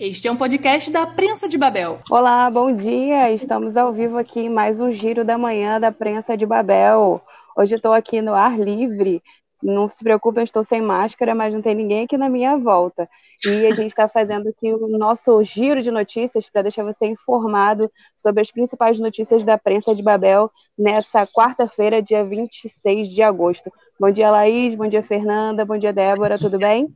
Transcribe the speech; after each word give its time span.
Este 0.00 0.28
é 0.28 0.30
um 0.30 0.36
podcast 0.36 0.92
da 0.92 1.08
Prensa 1.08 1.48
de 1.48 1.58
Babel. 1.58 1.98
Olá, 2.08 2.48
bom 2.48 2.72
dia. 2.72 3.32
Estamos 3.32 3.76
ao 3.76 3.92
vivo 3.92 4.16
aqui 4.16 4.42
em 4.42 4.48
mais 4.48 4.78
um 4.78 4.92
Giro 4.92 5.24
da 5.24 5.36
Manhã 5.36 5.80
da 5.80 5.90
Prensa 5.90 6.36
de 6.36 6.46
Babel. 6.46 7.20
Hoje 7.56 7.74
estou 7.74 7.92
aqui 7.92 8.22
no 8.22 8.32
ar 8.32 8.56
livre. 8.56 9.20
Não 9.60 9.88
se 9.88 10.04
preocupem, 10.04 10.44
estou 10.44 10.62
sem 10.62 10.80
máscara, 10.80 11.34
mas 11.34 11.52
não 11.52 11.60
tem 11.60 11.74
ninguém 11.74 12.04
aqui 12.04 12.16
na 12.16 12.28
minha 12.28 12.56
volta. 12.56 13.08
E 13.44 13.66
a 13.66 13.72
gente 13.72 13.88
está 13.88 14.08
fazendo 14.08 14.48
aqui 14.48 14.72
o 14.72 14.86
nosso 14.86 15.42
giro 15.42 15.82
de 15.82 15.90
notícias 15.90 16.48
para 16.48 16.62
deixar 16.62 16.84
você 16.84 17.06
informado 17.06 17.90
sobre 18.16 18.40
as 18.40 18.52
principais 18.52 19.00
notícias 19.00 19.44
da 19.44 19.58
Prensa 19.58 19.96
de 19.96 20.02
Babel 20.02 20.48
nessa 20.78 21.26
quarta-feira, 21.26 22.00
dia 22.00 22.24
26 22.24 23.08
de 23.08 23.20
agosto. 23.20 23.68
Bom 23.98 24.12
dia, 24.12 24.30
Laís. 24.30 24.76
Bom 24.76 24.86
dia, 24.86 25.02
Fernanda. 25.02 25.64
Bom 25.64 25.76
dia, 25.76 25.92
Débora. 25.92 26.38
Tudo 26.38 26.56
bem? 26.56 26.86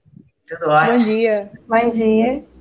Tudo 0.47 0.71
ótimo. 0.71 0.99
Bom 0.99 1.05
dia. 1.05 1.51
Bom 1.67 1.91
dia. 1.91 2.52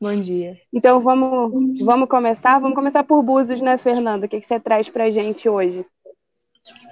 Bom 0.00 0.18
dia. 0.18 0.58
Então 0.72 0.98
vamos, 1.02 1.78
vamos 1.80 2.08
começar? 2.08 2.58
Vamos 2.58 2.74
começar 2.74 3.04
por 3.04 3.22
Búzios, 3.22 3.60
né, 3.60 3.76
Fernanda? 3.76 4.24
O 4.24 4.28
que, 4.30 4.40
que 4.40 4.46
você 4.46 4.58
traz 4.58 4.88
para 4.88 5.04
a 5.04 5.10
gente 5.10 5.46
hoje? 5.46 5.84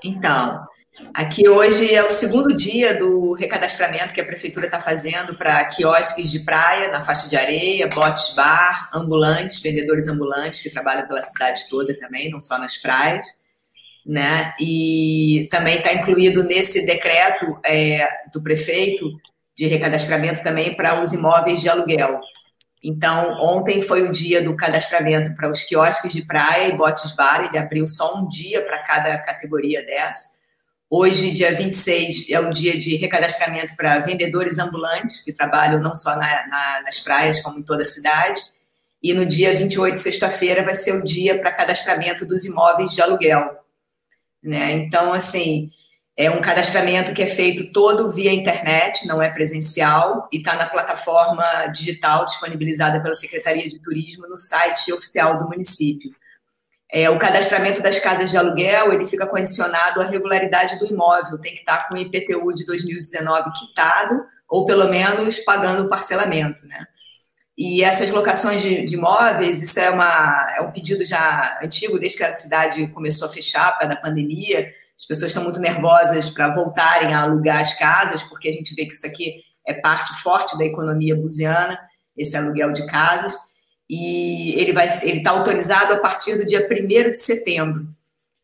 Então, 0.05 0.63
aqui 1.15 1.49
hoje 1.49 1.95
é 1.95 2.05
o 2.05 2.11
segundo 2.11 2.55
dia 2.55 2.99
do 2.99 3.33
recadastramento 3.33 4.13
que 4.13 4.21
a 4.21 4.27
prefeitura 4.27 4.67
está 4.67 4.79
fazendo 4.79 5.35
para 5.35 5.65
quiosques 5.65 6.31
de 6.31 6.41
praia 6.41 6.91
na 6.91 7.03
faixa 7.03 7.31
de 7.31 7.37
areia, 7.37 7.89
botes 7.89 8.35
bar, 8.35 8.91
ambulantes, 8.93 9.63
vendedores 9.63 10.07
ambulantes 10.07 10.61
que 10.61 10.69
trabalham 10.69 11.09
pela 11.09 11.23
cidade 11.23 11.67
toda 11.71 11.99
também, 11.99 12.31
não 12.31 12.43
só 12.43 12.59
nas 12.59 12.77
praias. 12.77 13.27
Né? 14.05 14.53
E 14.61 15.49
também 15.51 15.79
está 15.79 15.95
incluído 15.95 16.45
nesse 16.45 16.85
decreto 16.85 17.59
é, 17.65 18.07
do 18.35 18.43
prefeito 18.43 19.11
de 19.57 19.67
recadastramento 19.67 20.43
também 20.43 20.77
para 20.77 21.03
os 21.03 21.15
imóveis 21.15 21.63
de 21.63 21.71
aluguel. 21.71 22.21
Então, 22.83 23.37
ontem 23.41 23.83
foi 23.83 24.09
o 24.09 24.13
dia 24.13 24.43
do 24.43 24.55
cadastramento 24.57 25.35
para 25.35 25.51
os 25.51 25.65
quiosques 25.65 26.13
de 26.13 26.23
praia 26.23 26.69
e 26.69 26.77
botes 26.77 27.13
bar, 27.13 27.45
ele 27.45 27.59
abriu 27.59 27.89
só 27.89 28.17
um 28.17 28.29
dia 28.29 28.63
para 28.63 28.79
cada 28.79 29.19
categoria 29.19 29.85
dessa. 29.85 30.39
Hoje, 30.91 31.33
dia 31.33 31.55
26, 31.55 32.31
é 32.31 32.41
o 32.41 32.51
dia 32.51 32.79
de 32.79 32.97
recadastramento 32.97 33.77
para 33.77 33.99
vendedores 33.99 34.59
ambulantes, 34.59 35.21
que 35.23 35.33
trabalham 35.33 35.81
não 35.81 35.95
só 35.95 36.17
na, 36.17 36.47
na, 36.47 36.83
nas 36.83 36.99
praias, 36.99 37.43
como 37.43 37.59
em 37.59 37.63
toda 37.63 37.83
a 37.83 37.87
cidade. 37.87 38.41
E 39.03 39.13
no 39.13 39.27
dia 39.27 39.55
28, 39.55 39.99
sexta-feira, 39.99 40.65
vai 40.65 40.75
ser 40.75 40.93
o 40.93 41.05
dia 41.05 41.39
para 41.39 41.53
cadastramento 41.53 42.25
dos 42.25 42.45
imóveis 42.45 42.93
de 42.93 43.03
aluguel. 43.03 43.59
Né? 44.43 44.73
Então, 44.73 45.13
assim, 45.13 45.71
é 46.19 46.29
um 46.29 46.41
cadastramento 46.41 47.15
que 47.15 47.23
é 47.23 47.29
feito 47.29 47.73
todo 47.73 48.11
via 48.11 48.33
internet, 48.33 49.07
não 49.07 49.23
é 49.23 49.31
presencial, 49.31 50.29
e 50.33 50.39
está 50.39 50.57
na 50.57 50.67
plataforma 50.67 51.69
digital 51.69 52.27
disponibilizada 52.27 53.01
pela 53.01 53.15
Secretaria 53.15 53.69
de 53.69 53.79
Turismo 53.79 54.27
no 54.29 54.37
site 54.37 54.93
oficial 54.93 55.39
do 55.39 55.47
município. 55.47 56.11
É, 56.93 57.09
o 57.09 57.19
cadastramento 57.21 57.81
das 57.81 58.01
casas 58.01 58.33
de 58.33 58.37
aluguel 58.37 58.93
ele 58.93 59.07
fica 59.07 59.29
condicionado 59.29 60.01
à 60.01 60.07
regularidade 60.07 60.77
do 60.81 60.87
imóvel, 60.87 61.39
tem 61.39 61.53
que 61.53 61.61
estar 61.61 61.87
com 61.87 61.95
o 61.95 61.99
IPTU 61.99 62.53
de 62.53 62.67
2019 62.67 63.53
quitado, 63.53 64.21
ou 64.49 64.67
pelo 64.67 64.89
menos 64.89 65.39
pagando 65.39 65.85
o 65.85 65.89
parcelamento. 65.89 66.67
Né? 66.67 66.85
E 67.57 67.85
essas 67.85 68.11
locações 68.11 68.61
de, 68.61 68.85
de 68.87 68.97
imóveis, 68.97 69.63
isso 69.63 69.79
é, 69.79 69.89
uma, 69.89 70.53
é 70.57 70.61
um 70.63 70.73
pedido 70.73 71.05
já 71.05 71.61
antigo, 71.63 71.97
desde 71.97 72.19
que 72.19 72.25
a 72.25 72.33
cidade 72.33 72.85
começou 72.89 73.29
a 73.29 73.31
fechar 73.31 73.79
para 73.79 73.93
a 73.93 73.97
pandemia, 73.97 74.69
as 74.99 75.07
pessoas 75.07 75.31
estão 75.31 75.45
muito 75.45 75.61
nervosas 75.61 76.29
para 76.29 76.53
voltarem 76.53 77.15
a 77.15 77.23
alugar 77.23 77.61
as 77.61 77.75
casas, 77.79 78.23
porque 78.25 78.49
a 78.49 78.53
gente 78.53 78.75
vê 78.75 78.85
que 78.85 78.93
isso 78.93 79.07
aqui 79.07 79.43
é 79.65 79.73
parte 79.73 80.13
forte 80.21 80.59
da 80.59 80.65
economia 80.65 81.15
buziana, 81.15 81.79
esse 82.17 82.37
aluguel 82.37 82.73
de 82.73 82.85
casas. 82.87 83.37
E 83.89 84.61
ele 84.61 84.73
vai 84.73 84.89
ele 85.03 85.19
está 85.19 85.31
autorizado 85.31 85.95
a 85.95 85.99
partir 85.99 86.37
do 86.37 86.45
dia 86.45 86.67
1 86.69 86.87
de 87.11 87.17
setembro. 87.17 87.87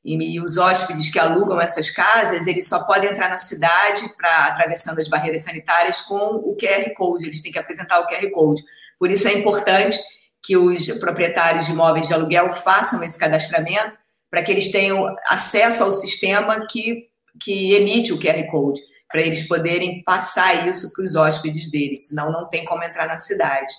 E, 0.05 0.37
e, 0.37 0.41
os 0.41 0.57
hóspedes 0.57 1.11
que 1.11 1.19
alugam 1.19 1.61
essas 1.61 1.91
casas, 1.91 2.47
eles 2.47 2.69
só 2.69 2.85
podem 2.85 3.11
entrar 3.11 3.31
na 3.31 3.39
cidade 3.39 4.07
para 4.17 4.47
atravessando 4.47 5.01
as 5.01 5.09
barreiras 5.09 5.45
sanitárias 5.45 6.03
com 6.03 6.37
o 6.37 6.57
QR 6.57 6.93
Code, 6.95 7.25
eles 7.25 7.41
têm 7.41 7.51
que 7.51 7.59
apresentar 7.59 7.99
o 8.01 8.07
QR 8.07 8.31
Code. 8.31 8.63
Por 8.99 9.11
isso 9.11 9.27
é 9.27 9.33
importante 9.33 9.99
que 10.43 10.57
os 10.59 10.87
proprietários 10.99 11.65
de 11.65 11.73
imóveis 11.73 12.07
de 12.07 12.15
aluguel 12.15 12.53
façam 12.53 13.03
esse 13.03 13.19
cadastramento 13.19 13.99
para 14.35 14.43
que 14.43 14.51
eles 14.51 14.73
tenham 14.73 15.15
acesso 15.29 15.85
ao 15.85 15.93
sistema 15.93 16.67
que, 16.69 17.07
que 17.41 17.73
emite 17.73 18.13
o 18.13 18.19
QR 18.19 18.45
Code, 18.51 18.81
para 19.09 19.23
eles 19.23 19.47
poderem 19.47 20.03
passar 20.03 20.67
isso 20.67 20.93
para 20.93 21.05
os 21.05 21.15
hóspedes 21.15 21.71
deles, 21.71 22.09
senão 22.09 22.33
não 22.33 22.49
tem 22.49 22.65
como 22.65 22.83
entrar 22.83 23.07
na 23.07 23.17
cidade. 23.17 23.73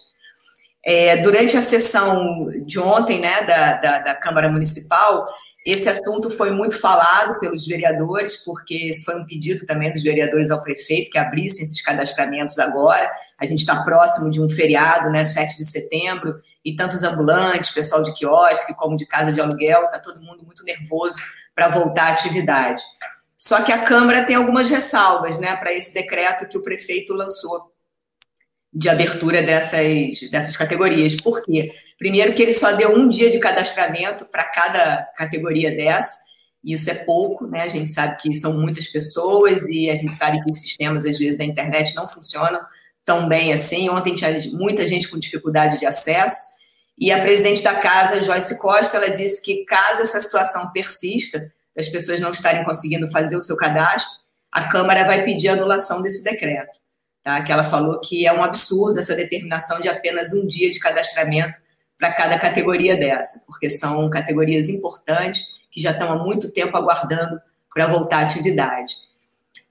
É, 0.82 1.18
durante 1.18 1.58
a 1.58 1.62
sessão 1.62 2.48
de 2.66 2.80
ontem 2.80 3.20
né, 3.20 3.42
da, 3.42 3.74
da, 3.74 4.00
da 4.00 4.16
Câmara 4.16 4.48
Municipal, 4.48 5.28
esse 5.66 5.90
assunto 5.90 6.30
foi 6.30 6.52
muito 6.52 6.80
falado 6.80 7.40
pelos 7.40 7.66
vereadores, 7.66 8.38
porque 8.38 8.90
esse 8.92 9.04
foi 9.04 9.20
um 9.20 9.26
pedido 9.26 9.66
também 9.66 9.92
dos 9.92 10.04
vereadores 10.04 10.52
ao 10.52 10.62
prefeito 10.62 11.10
que 11.10 11.18
abrissem 11.18 11.64
esses 11.64 11.82
cadastramentos 11.82 12.60
agora. 12.60 13.10
A 13.36 13.48
gente 13.48 13.60
está 13.60 13.84
próximo 13.84 14.30
de 14.30 14.40
um 14.40 14.48
feriado, 14.48 15.10
né, 15.10 15.26
7 15.26 15.58
de 15.58 15.66
setembro, 15.66 16.40
e 16.64 16.76
tantos 16.76 17.04
ambulantes, 17.04 17.72
pessoal 17.72 18.04
de 18.04 18.14
quiosque, 18.14 18.76
como 18.76 18.96
de 18.96 19.08
casa 19.08 19.32
de 19.32 19.42
aluguel, 19.42 19.86
está 19.86 20.00
todo 20.00 20.22
mundo 20.22 20.46
muito 20.46 20.64
nervoso 20.64 21.18
para 21.56 21.68
voltar 21.70 22.10
à 22.10 22.12
atividade. 22.12 22.84
Só 23.36 23.64
que 23.64 23.72
a 23.72 23.84
Câmara 23.84 24.24
tem 24.24 24.36
algumas 24.36 24.70
ressalvas 24.70 25.40
né, 25.40 25.56
para 25.56 25.74
esse 25.74 25.94
decreto 25.94 26.48
que 26.48 26.58
o 26.58 26.62
prefeito 26.62 27.12
lançou 27.12 27.75
de 28.76 28.90
abertura 28.90 29.42
dessas, 29.42 30.30
dessas 30.30 30.58
categorias. 30.58 31.16
Por 31.16 31.42
quê? 31.42 31.72
Primeiro, 31.98 32.34
que 32.34 32.44
ele 32.44 32.52
só 32.52 32.74
deu 32.74 32.94
um 32.94 33.08
dia 33.08 33.32
de 33.32 33.40
cadastramento 33.40 34.26
para 34.26 34.44
cada 34.44 35.04
categoria 35.16 35.74
dessa, 35.74 36.18
isso 36.62 36.90
é 36.92 36.96
pouco, 36.96 37.48
né? 37.48 37.62
A 37.62 37.70
gente 37.70 37.90
sabe 37.90 38.18
que 38.18 38.34
são 38.34 38.60
muitas 38.60 38.88
pessoas 38.88 39.64
e 39.70 39.90
a 39.90 39.96
gente 39.96 40.14
sabe 40.14 40.44
que 40.44 40.50
os 40.50 40.60
sistemas, 40.60 41.06
às 41.06 41.18
vezes, 41.18 41.38
da 41.38 41.46
internet 41.46 41.96
não 41.96 42.08
funcionam 42.08 42.60
tão 43.06 43.30
bem 43.30 43.54
assim. 43.54 43.90
Ontem 43.90 44.14
tinha 44.14 44.38
muita 44.52 44.86
gente 44.86 45.08
com 45.08 45.18
dificuldade 45.18 45.80
de 45.80 45.86
acesso. 45.86 46.44
E 46.98 47.12
a 47.12 47.22
presidente 47.22 47.62
da 47.64 47.76
casa, 47.76 48.20
Joyce 48.20 48.60
Costa, 48.60 48.98
ela 48.98 49.10
disse 49.10 49.42
que 49.42 49.64
caso 49.64 50.02
essa 50.02 50.20
situação 50.20 50.72
persista, 50.72 51.54
as 51.78 51.88
pessoas 51.88 52.20
não 52.20 52.32
estarem 52.32 52.66
conseguindo 52.66 53.10
fazer 53.10 53.38
o 53.38 53.42
seu 53.42 53.56
cadastro, 53.56 54.20
a 54.52 54.68
Câmara 54.68 55.06
vai 55.06 55.24
pedir 55.24 55.50
anulação 55.50 56.02
desse 56.02 56.24
decreto. 56.24 56.85
Tá? 57.26 57.42
Que 57.42 57.52
ela 57.52 57.64
falou 57.64 58.00
que 58.00 58.28
é 58.28 58.32
um 58.32 58.44
absurdo 58.44 59.00
essa 59.00 59.16
determinação 59.16 59.82
de 59.82 59.90
apenas 59.90 60.32
um 60.32 60.46
dia 60.46 60.70
de 60.70 60.80
cadastramento 60.80 61.58
para 61.98 62.14
cada 62.14 62.38
categoria 62.38 62.96
dessa, 62.96 63.44
porque 63.48 63.68
são 63.68 64.08
categorias 64.12 64.70
importantes 64.70 65.56
que 65.72 65.82
já 65.82 65.90
estão 65.90 66.12
há 66.12 66.24
muito 66.24 66.52
tempo 66.52 66.78
aguardando 66.78 67.42
para 67.74 67.88
voltar 67.88 68.20
à 68.20 68.22
atividade. 68.22 68.94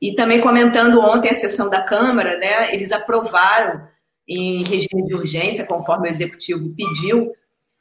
E 0.02 0.16
também 0.16 0.40
comentando 0.40 1.00
ontem 1.00 1.30
a 1.30 1.34
sessão 1.34 1.70
da 1.70 1.80
Câmara, 1.80 2.36
né, 2.38 2.74
eles 2.74 2.90
aprovaram 2.90 3.86
em 4.26 4.64
regime 4.64 5.06
de 5.06 5.14
urgência, 5.14 5.64
conforme 5.64 6.08
o 6.08 6.10
executivo 6.10 6.74
pediu, 6.74 7.32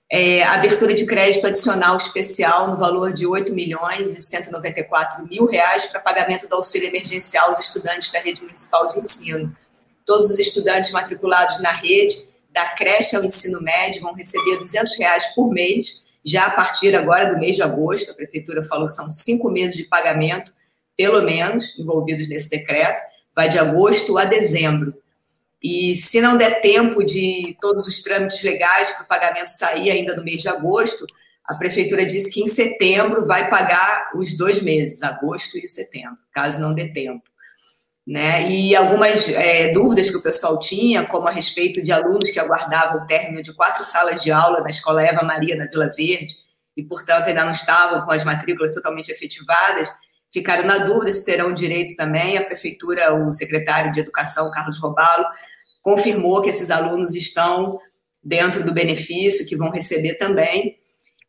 é, 0.07 0.43
abertura 0.43 0.93
de 0.93 1.07
crédito 1.07 1.47
adicional 1.47 1.97
especial 1.97 2.69
no 2.69 2.77
valor 2.77 3.11
de 3.11 3.25
8 3.25 3.51
milhões 3.55 4.15
e 4.15 4.19
194 4.19 5.25
mil 5.25 5.47
reais 5.47 5.87
para 5.87 5.99
pagamento 5.99 6.47
do 6.47 6.55
auxílio 6.55 6.89
emergencial 6.89 7.47
aos 7.47 7.57
estudantes 7.57 8.11
da 8.11 8.19
rede 8.19 8.43
municipal 8.43 8.87
de 8.87 8.99
ensino. 8.99 9.55
Todos 10.05 10.29
os 10.29 10.39
estudantes 10.39 10.91
matriculados 10.91 11.61
na 11.61 11.71
rede, 11.71 12.27
da 12.51 12.67
creche 12.69 13.15
ao 13.15 13.23
ensino 13.23 13.61
médio, 13.61 14.01
vão 14.01 14.13
receber 14.13 14.57
200 14.57 14.97
reais 14.97 15.27
por 15.33 15.51
mês, 15.51 16.03
já 16.23 16.45
a 16.45 16.51
partir 16.51 16.95
agora 16.95 17.33
do 17.33 17.39
mês 17.39 17.55
de 17.55 17.63
agosto. 17.63 18.11
A 18.11 18.13
prefeitura 18.13 18.63
falou 18.63 18.87
que 18.87 18.93
são 18.93 19.09
cinco 19.09 19.49
meses 19.49 19.75
de 19.75 19.83
pagamento, 19.83 20.53
pelo 20.95 21.21
menos, 21.21 21.77
envolvidos 21.79 22.29
nesse 22.29 22.49
decreto, 22.49 23.01
vai 23.35 23.49
de 23.49 23.57
agosto 23.57 24.17
a 24.17 24.25
dezembro. 24.25 24.93
E 25.61 25.95
se 25.95 26.21
não 26.21 26.37
der 26.37 26.61
tempo 26.61 27.03
de 27.03 27.57
todos 27.59 27.87
os 27.87 28.01
trâmites 28.01 28.43
legais 28.43 28.91
para 28.91 29.03
o 29.03 29.07
pagamento 29.07 29.47
sair 29.47 29.89
ainda 29.89 30.15
no 30.15 30.23
mês 30.23 30.41
de 30.41 30.49
agosto, 30.49 31.05
a 31.45 31.55
prefeitura 31.55 32.05
disse 32.05 32.31
que 32.31 32.41
em 32.41 32.47
setembro 32.47 33.25
vai 33.25 33.49
pagar 33.49 34.11
os 34.15 34.35
dois 34.35 34.61
meses, 34.61 35.01
agosto 35.03 35.57
e 35.57 35.67
setembro, 35.67 36.17
caso 36.31 36.59
não 36.59 36.73
dê 36.73 36.87
tempo. 36.87 37.23
Né? 38.05 38.51
E 38.51 38.75
algumas 38.75 39.29
é, 39.29 39.71
dúvidas 39.71 40.09
que 40.09 40.17
o 40.17 40.21
pessoal 40.21 40.59
tinha, 40.59 41.05
como 41.05 41.27
a 41.27 41.31
respeito 41.31 41.81
de 41.81 41.91
alunos 41.91 42.31
que 42.31 42.39
aguardavam 42.39 43.03
o 43.03 43.07
término 43.07 43.41
de 43.41 43.53
quatro 43.53 43.83
salas 43.83 44.21
de 44.21 44.31
aula 44.31 44.59
na 44.59 44.69
Escola 44.69 45.01
Eva 45.01 45.23
Maria, 45.23 45.55
na 45.55 45.67
Vila 45.67 45.89
Verde, 45.95 46.35
e, 46.75 46.83
portanto, 46.83 47.27
ainda 47.27 47.45
não 47.45 47.51
estavam 47.51 48.05
com 48.05 48.11
as 48.11 48.23
matrículas 48.25 48.73
totalmente 48.73 49.09
efetivadas, 49.09 49.89
ficaram 50.33 50.65
na 50.65 50.79
dúvida 50.79 51.11
se 51.11 51.23
terão 51.23 51.53
direito 51.53 51.95
também. 51.95 52.37
A 52.37 52.43
prefeitura, 52.43 53.13
o 53.13 53.31
secretário 53.31 53.91
de 53.91 53.99
Educação, 53.99 54.51
Carlos 54.51 54.79
Robalo, 54.79 55.25
confirmou 55.81 56.41
que 56.41 56.49
esses 56.49 56.71
alunos 56.71 57.13
estão 57.13 57.79
dentro 58.23 58.63
do 58.63 58.73
benefício, 58.73 59.45
que 59.45 59.55
vão 59.55 59.69
receber 59.69 60.15
também. 60.15 60.77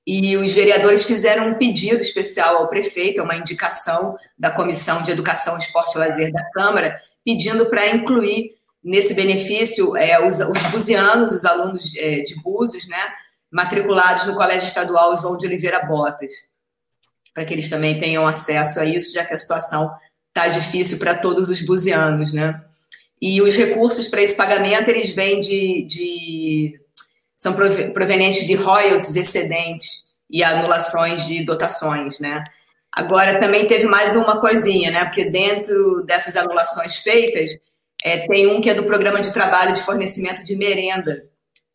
E 0.06 0.36
os 0.36 0.52
vereadores 0.52 1.04
fizeram 1.04 1.48
um 1.48 1.54
pedido 1.54 2.02
especial 2.02 2.58
ao 2.58 2.68
prefeito, 2.68 3.22
uma 3.22 3.36
indicação 3.36 4.16
da 4.38 4.50
Comissão 4.50 5.02
de 5.02 5.10
Educação, 5.10 5.56
Esporte 5.56 5.94
e 5.94 5.98
Lazer 5.98 6.30
da 6.30 6.44
Câmara, 6.50 7.00
pedindo 7.24 7.66
para 7.66 7.88
incluir 7.88 8.54
nesse 8.82 9.14
benefício 9.14 9.96
é, 9.96 10.24
os, 10.26 10.38
os 10.40 10.62
buzianos, 10.70 11.32
os 11.32 11.46
alunos 11.46 11.90
é, 11.96 12.20
de 12.20 12.34
Búzios, 12.42 12.86
né, 12.86 12.98
matriculados 13.50 14.26
no 14.26 14.34
Colégio 14.34 14.66
Estadual 14.66 15.16
João 15.16 15.38
de 15.38 15.46
Oliveira 15.46 15.86
Botas, 15.86 16.32
para 17.32 17.46
que 17.46 17.54
eles 17.54 17.70
também 17.70 17.98
tenham 17.98 18.26
acesso 18.26 18.78
a 18.80 18.84
isso, 18.84 19.14
já 19.14 19.24
que 19.24 19.32
a 19.32 19.38
situação 19.38 19.90
está 20.28 20.48
difícil 20.48 20.98
para 20.98 21.14
todos 21.14 21.48
os 21.48 21.62
buzianos, 21.62 22.32
né? 22.32 22.60
E 23.22 23.40
os 23.40 23.54
recursos 23.54 24.08
para 24.08 24.20
esse 24.20 24.36
pagamento, 24.36 24.90
eles 24.90 25.10
vêm 25.10 25.40
de, 25.40 25.82
de 25.84 26.80
são 27.44 27.52
provenientes 27.92 28.46
de 28.46 28.54
royalties 28.54 29.16
excedentes 29.16 30.02
e 30.30 30.42
anulações 30.42 31.26
de 31.26 31.44
dotações, 31.44 32.18
né? 32.18 32.42
Agora, 32.90 33.38
também 33.38 33.66
teve 33.66 33.84
mais 33.84 34.16
uma 34.16 34.40
coisinha, 34.40 34.90
né? 34.90 35.04
Porque 35.04 35.28
dentro 35.28 36.02
dessas 36.06 36.36
anulações 36.36 36.96
feitas, 36.96 37.50
é, 38.02 38.26
tem 38.26 38.46
um 38.46 38.62
que 38.62 38.70
é 38.70 38.74
do 38.74 38.84
programa 38.84 39.20
de 39.20 39.30
trabalho 39.30 39.74
de 39.74 39.82
fornecimento 39.82 40.42
de 40.42 40.56
merenda, 40.56 41.22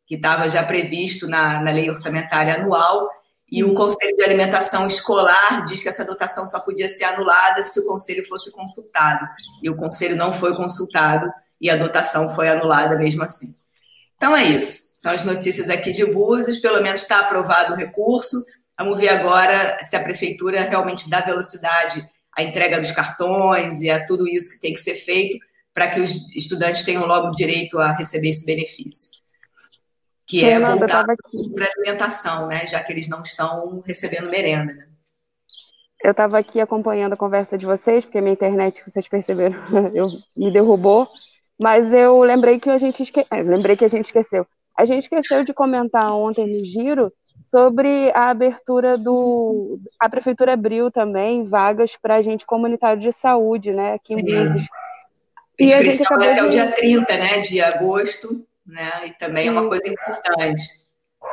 que 0.08 0.16
estava 0.16 0.50
já 0.50 0.64
previsto 0.64 1.28
na, 1.28 1.62
na 1.62 1.70
lei 1.70 1.88
orçamentária 1.88 2.56
anual, 2.56 3.08
e 3.52 3.64
o 3.64 3.76
Conselho 3.76 4.18
de 4.18 4.24
Alimentação 4.24 4.88
Escolar 4.88 5.66
diz 5.66 5.84
que 5.84 5.90
essa 5.90 6.04
dotação 6.04 6.48
só 6.48 6.60
podia 6.62 6.90
ser 6.90 7.04
anulada 7.04 7.62
se 7.62 7.80
o 7.80 7.86
Conselho 7.86 8.28
fosse 8.28 8.52
consultado. 8.52 9.28
E 9.62 9.70
o 9.70 9.76
Conselho 9.76 10.16
não 10.16 10.34
foi 10.34 10.56
consultado 10.56 11.32
e 11.62 11.70
a 11.70 11.78
dotação 11.78 12.34
foi 12.34 12.50
anulada 12.50 12.96
mesmo 12.96 13.22
assim. 13.22 13.56
Então 14.18 14.36
é 14.36 14.44
isso. 14.46 14.89
São 15.00 15.14
as 15.14 15.24
notícias 15.24 15.70
aqui 15.70 15.94
de 15.94 16.06
Búzios. 16.06 16.58
Pelo 16.58 16.84
menos 16.84 17.02
está 17.02 17.22
aprovado 17.22 17.74
o 17.74 17.78
recurso. 17.78 18.36
Vamos 18.78 19.00
ver 19.00 19.10
agora 19.10 19.82
se 19.82 19.96
a 19.96 20.04
prefeitura 20.04 20.62
realmente 20.62 21.10
dá 21.10 21.22
velocidade 21.22 22.08
à 22.38 22.44
entrega 22.44 22.80
dos 22.80 22.92
cartões 22.92 23.82
e 23.82 23.90
a 23.90 24.06
tudo 24.06 24.28
isso 24.28 24.52
que 24.52 24.62
tem 24.62 24.74
que 24.74 24.82
ser 24.82 24.96
feito 24.96 25.40
para 25.74 25.90
que 25.90 26.02
os 26.02 26.12
estudantes 26.36 26.84
tenham 26.84 27.06
logo 27.06 27.32
direito 27.32 27.80
a 27.80 27.94
receber 27.94 28.30
esse 28.30 28.46
benefício. 28.46 29.12
Que 30.28 30.44
é 30.46 30.60
voltar 30.60 31.06
para 31.06 31.16
a 31.16 31.70
alimentação, 31.78 32.48
né? 32.48 32.68
já 32.68 32.84
que 32.84 32.92
eles 32.92 33.08
não 33.08 33.22
estão 33.22 33.82
recebendo 33.86 34.30
merenda. 34.30 34.74
Né? 34.74 34.88
Eu 36.04 36.12
estava 36.12 36.38
aqui 36.38 36.60
acompanhando 36.60 37.14
a 37.14 37.18
conversa 37.18 37.58
de 37.58 37.66
vocês, 37.66 38.04
porque 38.04 38.18
a 38.18 38.22
minha 38.22 38.34
internet, 38.34 38.84
vocês 38.86 39.08
perceberam, 39.08 39.58
eu, 39.94 40.08
me 40.36 40.52
derrubou. 40.52 41.08
Mas 41.58 41.92
eu 41.92 42.22
lembrei 42.22 42.60
que 42.60 42.70
a 42.70 42.78
gente 42.78 43.04
esque... 43.04 43.26
É, 43.32 43.42
lembrei 43.42 43.76
que 43.76 43.86
a 43.86 43.90
gente 43.90 44.06
esqueceu. 44.06 44.46
A 44.80 44.86
gente 44.86 45.04
esqueceu 45.04 45.44
de 45.44 45.54
comentar 45.54 46.10
ontem 46.16 46.48
no 46.48 46.64
giro 46.64 47.12
sobre 47.44 48.10
a 48.16 48.30
abertura 48.30 48.98
do. 48.98 49.78
A 50.00 50.08
prefeitura 50.08 50.54
abriu 50.54 50.90
também 50.90 51.46
vagas 51.46 51.98
para 52.02 52.16
agente 52.16 52.46
comunitário 52.46 53.02
de 53.02 53.12
saúde, 53.12 53.74
né, 53.74 53.96
aqui 53.96 54.14
em 54.14 54.24
Búzios. 54.24 54.64
E 55.60 55.74
a 55.74 55.84
inscrição 55.84 56.18
é 56.22 56.32
até 56.32 56.44
o 56.44 56.50
dia 56.50 56.72
30 56.72 57.18
né, 57.18 57.40
de 57.40 57.60
agosto, 57.60 58.48
né? 58.66 59.08
E 59.08 59.12
também 59.12 59.50
é 59.50 59.52
uma 59.52 59.68
coisa 59.68 59.90
importante. 59.90 60.64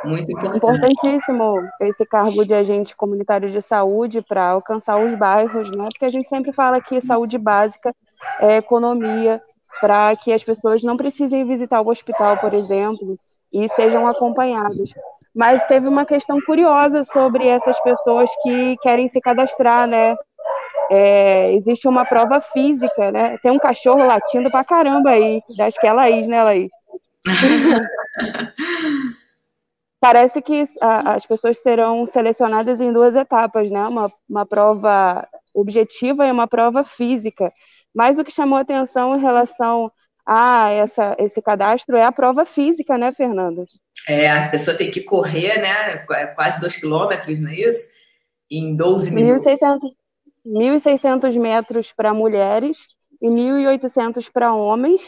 Muito 0.03 0.29
importante. 0.29 0.57
Importantíssimo 0.57 1.69
esse 1.79 2.05
cargo 2.05 2.45
de 2.45 2.53
agente 2.53 2.93
comunitário 2.97 3.49
de 3.49 3.61
saúde 3.61 4.21
para 4.21 4.49
alcançar 4.49 4.97
os 4.97 5.17
bairros, 5.17 5.71
né? 5.71 5.87
Porque 5.89 6.03
a 6.03 6.09
gente 6.09 6.27
sempre 6.27 6.51
fala 6.51 6.81
que 6.81 6.99
saúde 6.99 7.37
básica 7.37 7.95
é 8.41 8.57
economia, 8.57 9.41
para 9.79 10.15
que 10.15 10.31
as 10.31 10.43
pessoas 10.43 10.83
não 10.83 10.97
precisem 10.97 11.45
visitar 11.45 11.81
o 11.81 11.89
hospital, 11.89 12.37
por 12.37 12.53
exemplo, 12.53 13.17
e 13.51 13.67
sejam 13.69 14.05
acompanhadas. 14.07 14.93
Mas 15.33 15.65
teve 15.67 15.87
uma 15.87 16.05
questão 16.05 16.39
curiosa 16.41 17.03
sobre 17.03 17.47
essas 17.47 17.79
pessoas 17.81 18.29
que 18.41 18.75
querem 18.77 19.07
se 19.07 19.21
cadastrar, 19.21 19.87
né? 19.87 20.15
É, 20.89 21.53
existe 21.53 21.87
uma 21.87 22.05
prova 22.05 22.41
física, 22.41 23.11
né? 23.11 23.37
Tem 23.43 23.51
um 23.51 23.59
cachorro 23.59 24.05
latindo 24.05 24.49
pra 24.49 24.63
caramba 24.63 25.11
aí. 25.11 25.41
Acho 25.59 25.79
que 25.79 25.85
é 25.85 25.89
a 25.89 25.93
Laís, 25.93 26.27
né, 26.27 26.41
Laís? 26.43 26.71
Parece 29.99 30.41
que 30.41 30.63
a, 30.81 31.15
as 31.15 31.25
pessoas 31.25 31.57
serão 31.61 32.05
selecionadas 32.05 32.79
em 32.79 32.93
duas 32.93 33.15
etapas, 33.15 33.69
né? 33.69 33.85
Uma, 33.87 34.11
uma 34.29 34.45
prova 34.45 35.27
objetiva 35.53 36.25
e 36.25 36.31
uma 36.31 36.47
prova 36.47 36.83
física. 36.83 37.51
Mas 37.93 38.17
o 38.17 38.23
que 38.23 38.31
chamou 38.31 38.57
atenção 38.57 39.17
em 39.17 39.21
relação 39.21 39.91
ah, 40.29 40.69
essa, 40.71 41.15
esse 41.17 41.41
cadastro 41.41 41.95
é 41.95 42.03
a 42.03 42.11
prova 42.11 42.45
física, 42.45 42.97
né, 42.97 43.13
Fernanda? 43.13 43.63
É, 44.09 44.29
a 44.29 44.49
pessoa 44.49 44.75
tem 44.75 44.91
que 44.91 45.01
correr, 45.01 45.57
né, 45.61 46.05
quase 46.35 46.59
dois 46.59 46.75
quilômetros, 46.75 47.39
não 47.39 47.49
é 47.49 47.55
isso? 47.55 47.95
Em 48.51 48.75
12 48.75 49.15
minutos. 49.15 49.45
1.600 50.45 51.39
metros 51.39 51.93
para 51.93 52.13
mulheres 52.13 52.77
e 53.21 53.27
1.800 53.27 54.29
para 54.31 54.53
homens, 54.53 55.01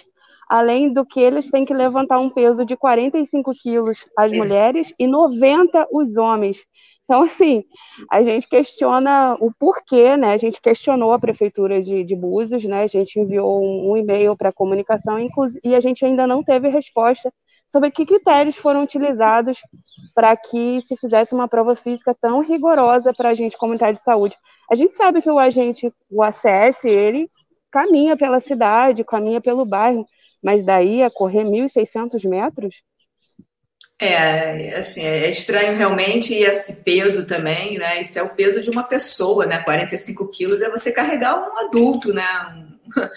além 0.49 0.91
do 0.91 1.05
que 1.05 1.19
eles 1.19 1.51
têm 1.51 1.65
que 1.65 1.73
levantar 1.73 2.19
um 2.19 2.29
peso 2.29 2.65
de 2.65 2.77
45 2.77 3.53
quilos 3.61 4.05
as 4.17 4.31
mulheres 4.31 4.93
e 4.97 5.05
90 5.05 5.87
os 5.91 6.15
homens. 6.15 6.63
Então, 7.09 7.23
assim, 7.23 7.63
a 8.11 8.21
gente 8.21 8.47
questiona 8.47 9.35
o 9.39 9.51
porquê, 9.51 10.15
né? 10.15 10.31
A 10.31 10.37
gente 10.37 10.61
questionou 10.61 11.11
a 11.11 11.17
prefeitura 11.17 11.81
de, 11.81 12.03
de 12.03 12.15
Búzios, 12.15 12.63
né? 12.65 12.83
A 12.83 12.87
gente 12.87 13.19
enviou 13.19 13.63
um, 13.63 13.91
um 13.91 13.97
e-mail 13.97 14.37
para 14.37 14.49
a 14.49 14.53
comunicação 14.53 15.17
e 15.63 15.73
a 15.73 15.79
gente 15.79 16.05
ainda 16.05 16.27
não 16.27 16.43
teve 16.43 16.69
resposta 16.69 17.33
sobre 17.67 17.89
que 17.89 18.05
critérios 18.05 18.57
foram 18.57 18.83
utilizados 18.83 19.59
para 20.13 20.37
que 20.37 20.83
se 20.83 20.95
fizesse 20.97 21.33
uma 21.33 21.47
prova 21.47 21.75
física 21.75 22.13
tão 22.13 22.41
rigorosa 22.41 23.11
para 23.11 23.29
a 23.29 23.33
gente 23.33 23.57
comunitário 23.57 23.95
de 23.95 24.03
saúde. 24.03 24.37
A 24.69 24.75
gente 24.75 24.93
sabe 24.93 25.19
que 25.19 25.31
o 25.31 25.39
agente, 25.39 25.91
o 26.11 26.21
ACS, 26.21 26.85
ele 26.85 27.27
caminha 27.71 28.15
pela 28.15 28.39
cidade, 28.39 29.03
caminha 29.03 29.41
pelo 29.41 29.65
bairro, 29.65 30.05
mas 30.43 30.63
daí 30.63 31.01
a 31.01 31.09
correr 31.09 31.43
1.600 31.43 32.23
metros, 32.29 32.83
é, 33.99 34.75
assim, 34.75 35.03
é 35.03 35.29
estranho 35.29 35.75
realmente 35.75 36.33
e 36.33 36.43
esse 36.43 36.77
peso 36.77 37.27
também, 37.27 37.77
né? 37.77 38.01
Isso 38.01 38.17
é 38.17 38.23
o 38.23 38.29
peso 38.29 38.61
de 38.61 38.69
uma 38.69 38.83
pessoa, 38.83 39.45
né? 39.45 39.59
45 39.59 40.25
quilos 40.29 40.61
é 40.61 40.69
você 40.69 40.91
carregar 40.91 41.35
um 41.35 41.57
adulto, 41.59 42.13
né? 42.13 42.25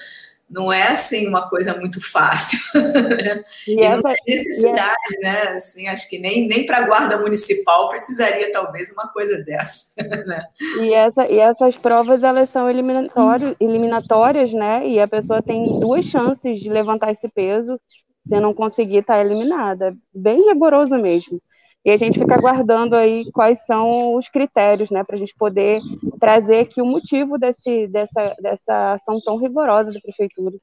Não 0.51 0.71
é 0.71 0.89
assim 0.89 1.27
uma 1.27 1.49
coisa 1.49 1.75
muito 1.75 1.99
fácil. 2.01 2.59
Né? 2.83 3.45
E, 3.67 3.77
e 3.77 3.81
essa, 3.81 4.03
não 4.03 4.15
tem 4.15 4.35
necessidade, 4.35 5.17
e 5.17 5.21
né? 5.23 5.43
Assim, 5.55 5.89
acho 5.89 6.09
que 6.11 6.19
nem, 6.19 6.47
nem 6.47 6.67
para 6.67 6.79
a 6.79 6.87
guarda 6.87 7.19
municipal 7.19 7.89
precisaria 7.89 8.53
talvez 8.53 8.91
uma 8.91 9.09
coisa 9.09 9.39
dessa. 9.43 9.93
Né? 10.27 10.45
E, 10.81 10.93
essa, 10.93 11.27
e 11.27 11.39
essas 11.39 11.77
provas 11.77 12.23
elas 12.23 12.51
são 12.51 12.69
eliminatórias, 12.69 13.55
eliminatórias, 13.59 14.53
né? 14.53 14.87
E 14.87 15.01
a 15.01 15.09
pessoa 15.09 15.41
tem 15.41 15.65
duas 15.81 16.05
chances 16.05 16.61
de 16.61 16.69
levantar 16.69 17.13
esse 17.13 17.29
peso 17.31 17.81
se 18.25 18.39
não 18.41 18.55
conseguir, 18.55 18.99
está 18.99 19.21
eliminada. 19.21 19.97
Bem 20.15 20.49
rigoroso 20.49 20.97
mesmo. 20.97 21.41
E 21.85 21.91
a 21.91 21.97
gente 21.97 22.19
fica 22.19 22.35
aguardando 22.35 22.95
aí 22.95 23.31
quais 23.33 23.67
são 23.67 24.15
os 24.15 24.29
critérios, 24.29 24.91
né, 24.91 25.03
para 25.05 25.17
a 25.17 25.19
gente 25.19 25.35
poder 25.37 25.81
trazer 26.21 26.61
aqui 26.61 26.81
o 26.81 26.87
motivo 26.87 27.37
desse, 27.37 27.89
dessa, 27.89 28.37
dessa 28.41 28.93
ação 28.93 29.21
tão 29.21 29.37
rigorosa 29.37 29.93
da 29.93 29.99
prefeitura. 30.01 30.57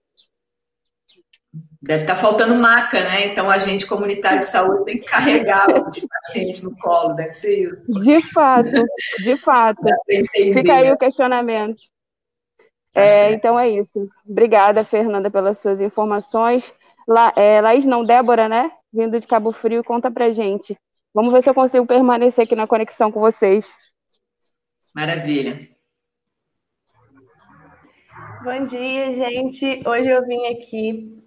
Deve 1.82 2.04
estar 2.04 2.16
tá 2.16 2.22
faltando 2.22 2.56
maca, 2.56 3.04
né? 3.04 3.26
Então 3.26 3.50
a 3.50 3.58
gente 3.58 3.88
comunitário 3.88 4.38
de 4.38 4.46
saúde 4.46 4.86
tem 4.86 5.00
que 5.00 5.08
carregar 5.08 5.68
os 5.90 6.06
pacientes 6.06 6.64
no 6.64 6.76
colo, 6.78 7.14
deve 7.14 7.34
ser 7.34 7.64
isso. 7.64 8.00
De 8.04 8.22
fato, 8.34 8.72
de 9.24 9.38
fato. 9.38 9.82
Fica 10.54 10.76
aí 10.76 10.92
o 10.92 10.98
questionamento. 10.98 11.82
Tá 12.94 13.02
é, 13.02 13.32
então 13.32 13.60
é 13.60 13.70
isso. 13.70 14.10
Obrigada, 14.28 14.84
Fernanda, 14.84 15.32
pelas 15.32 15.58
suas 15.60 15.80
informações. 15.80 16.74
La, 17.10 17.34
é, 17.36 17.60
Laís, 17.60 17.88
não, 17.88 18.06
Débora, 18.06 18.48
né? 18.48 18.72
Vindo 18.94 19.20
de 19.20 19.26
Cabo 19.26 19.52
Frio, 19.52 19.84
conta 19.84 20.12
pra 20.12 20.32
gente. 20.32 20.78
Vamos 21.12 21.34
ver 21.34 21.42
se 21.42 21.50
eu 21.50 21.56
consigo 21.56 21.84
permanecer 21.84 22.44
aqui 22.44 22.56
na 22.56 22.68
conexão 22.68 23.12
com 23.12 23.20
vocês. 23.20 23.68
Maravilha. 24.94 25.58
Bom 28.44 28.64
dia, 28.64 29.12
gente. 29.16 29.82
Hoje 29.88 30.08
eu 30.08 30.24
vim 30.28 30.46
aqui 30.50 31.20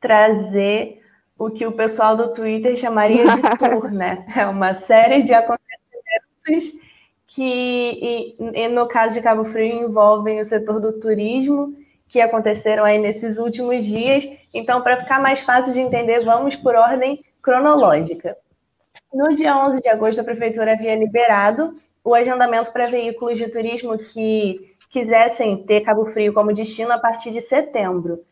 trazer 0.00 1.02
o 1.38 1.50
que 1.50 1.66
o 1.66 1.72
pessoal 1.72 2.16
do 2.16 2.32
Twitter 2.32 2.74
chamaria 2.74 3.26
de 3.26 3.42
tour, 3.58 3.90
né? 3.90 4.24
É 4.34 4.46
uma 4.46 4.72
série 4.72 5.22
de 5.22 5.34
acontecimentos 5.34 6.72
que, 7.26 7.42
e, 7.42 8.36
e 8.64 8.68
no 8.68 8.88
caso 8.88 9.12
de 9.12 9.22
Cabo 9.22 9.44
Frio, 9.44 9.88
envolvem 9.88 10.40
o 10.40 10.44
setor 10.44 10.80
do 10.80 10.98
turismo 10.98 11.76
que 12.08 12.20
aconteceram 12.20 12.84
aí 12.84 12.98
nesses 12.98 13.38
últimos 13.38 13.84
dias. 13.84 14.28
Então, 14.52 14.82
para 14.82 14.96
ficar 14.96 15.20
mais 15.20 15.40
fácil 15.40 15.72
de 15.72 15.80
entender, 15.80 16.24
vamos 16.24 16.56
por 16.56 16.74
ordem 16.74 17.22
cronológica. 17.42 18.36
No 19.12 19.34
dia 19.34 19.56
11 19.56 19.80
de 19.80 19.88
agosto, 19.88 20.20
a 20.20 20.24
prefeitura 20.24 20.72
havia 20.72 20.96
liberado 20.96 21.74
o 22.02 22.14
agendamento 22.14 22.72
para 22.72 22.90
veículos 22.90 23.38
de 23.38 23.48
turismo 23.48 23.96
que 23.98 24.74
quisessem 24.90 25.64
ter 25.64 25.82
Cabo 25.82 26.06
Frio 26.06 26.32
como 26.32 26.52
destino 26.52 26.92
a 26.92 26.98
partir 26.98 27.30
de 27.30 27.40
setembro. 27.40 28.24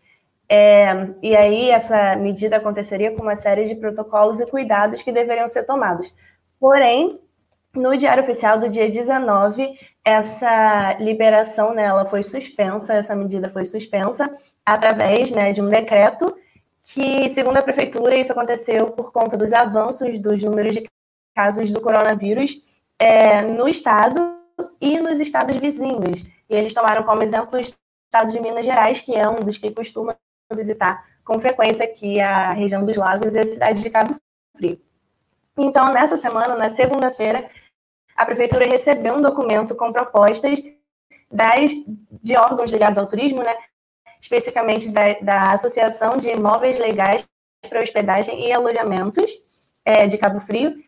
É, 0.48 1.08
e 1.22 1.36
aí, 1.36 1.70
essa 1.70 2.16
medida 2.16 2.56
aconteceria 2.56 3.10
com 3.10 3.22
uma 3.22 3.36
série 3.36 3.66
de 3.66 3.74
protocolos 3.74 4.40
e 4.40 4.46
cuidados 4.46 5.02
que 5.02 5.12
deveriam 5.12 5.48
ser 5.48 5.64
tomados. 5.64 6.14
Porém, 6.58 7.20
no 7.74 7.96
Diário 7.96 8.22
Oficial 8.22 8.58
do 8.58 8.68
dia 8.68 8.88
19, 8.88 9.78
essa 10.06 10.92
liberação 11.00 11.74
né, 11.74 11.88
foi 12.08 12.22
suspensa, 12.22 12.94
essa 12.94 13.16
medida 13.16 13.50
foi 13.50 13.64
suspensa 13.64 14.32
através 14.64 15.32
né, 15.32 15.50
de 15.50 15.60
um 15.60 15.68
decreto 15.68 16.32
que, 16.84 17.28
segundo 17.30 17.56
a 17.56 17.62
prefeitura, 17.62 18.14
isso 18.14 18.30
aconteceu 18.30 18.92
por 18.92 19.10
conta 19.10 19.36
dos 19.36 19.52
avanços 19.52 20.16
dos 20.20 20.40
números 20.44 20.74
de 20.74 20.88
casos 21.34 21.72
do 21.72 21.80
coronavírus 21.80 22.62
é, 23.00 23.42
no 23.42 23.68
estado 23.68 24.38
e 24.80 24.96
nos 25.00 25.18
estados 25.18 25.56
vizinhos. 25.56 26.24
E 26.48 26.54
eles 26.54 26.72
tomaram 26.72 27.02
como 27.02 27.24
exemplo 27.24 27.58
o 27.58 27.60
estado 27.60 28.30
de 28.30 28.38
Minas 28.38 28.64
Gerais, 28.64 29.00
que 29.00 29.12
é 29.12 29.28
um 29.28 29.40
dos 29.40 29.58
que 29.58 29.72
costuma 29.72 30.16
visitar 30.54 31.04
com 31.24 31.40
frequência 31.40 31.84
aqui 31.84 32.20
a 32.20 32.52
região 32.52 32.86
dos 32.86 32.96
lagos 32.96 33.34
e 33.34 33.40
a 33.40 33.44
cidade 33.44 33.82
de 33.82 33.90
Cabo 33.90 34.14
Frio. 34.56 34.80
Então, 35.58 35.92
nessa 35.92 36.16
semana, 36.16 36.54
na 36.54 36.68
segunda-feira, 36.68 37.50
a 38.16 38.24
prefeitura 38.24 38.66
recebeu 38.66 39.14
um 39.14 39.22
documento 39.22 39.74
com 39.74 39.92
propostas 39.92 40.62
das, 41.30 41.72
de 42.22 42.36
órgãos 42.36 42.70
ligados 42.70 42.98
ao 42.98 43.06
turismo, 43.06 43.42
né, 43.42 43.54
especificamente 44.20 44.88
da, 44.88 45.12
da 45.20 45.52
Associação 45.52 46.16
de 46.16 46.30
Imóveis 46.30 46.78
Legais 46.78 47.26
para 47.68 47.82
Hospedagem 47.82 48.46
e 48.46 48.52
Alojamentos 48.52 49.30
é, 49.84 50.06
de 50.06 50.16
Cabo 50.16 50.40
Frio 50.40 50.82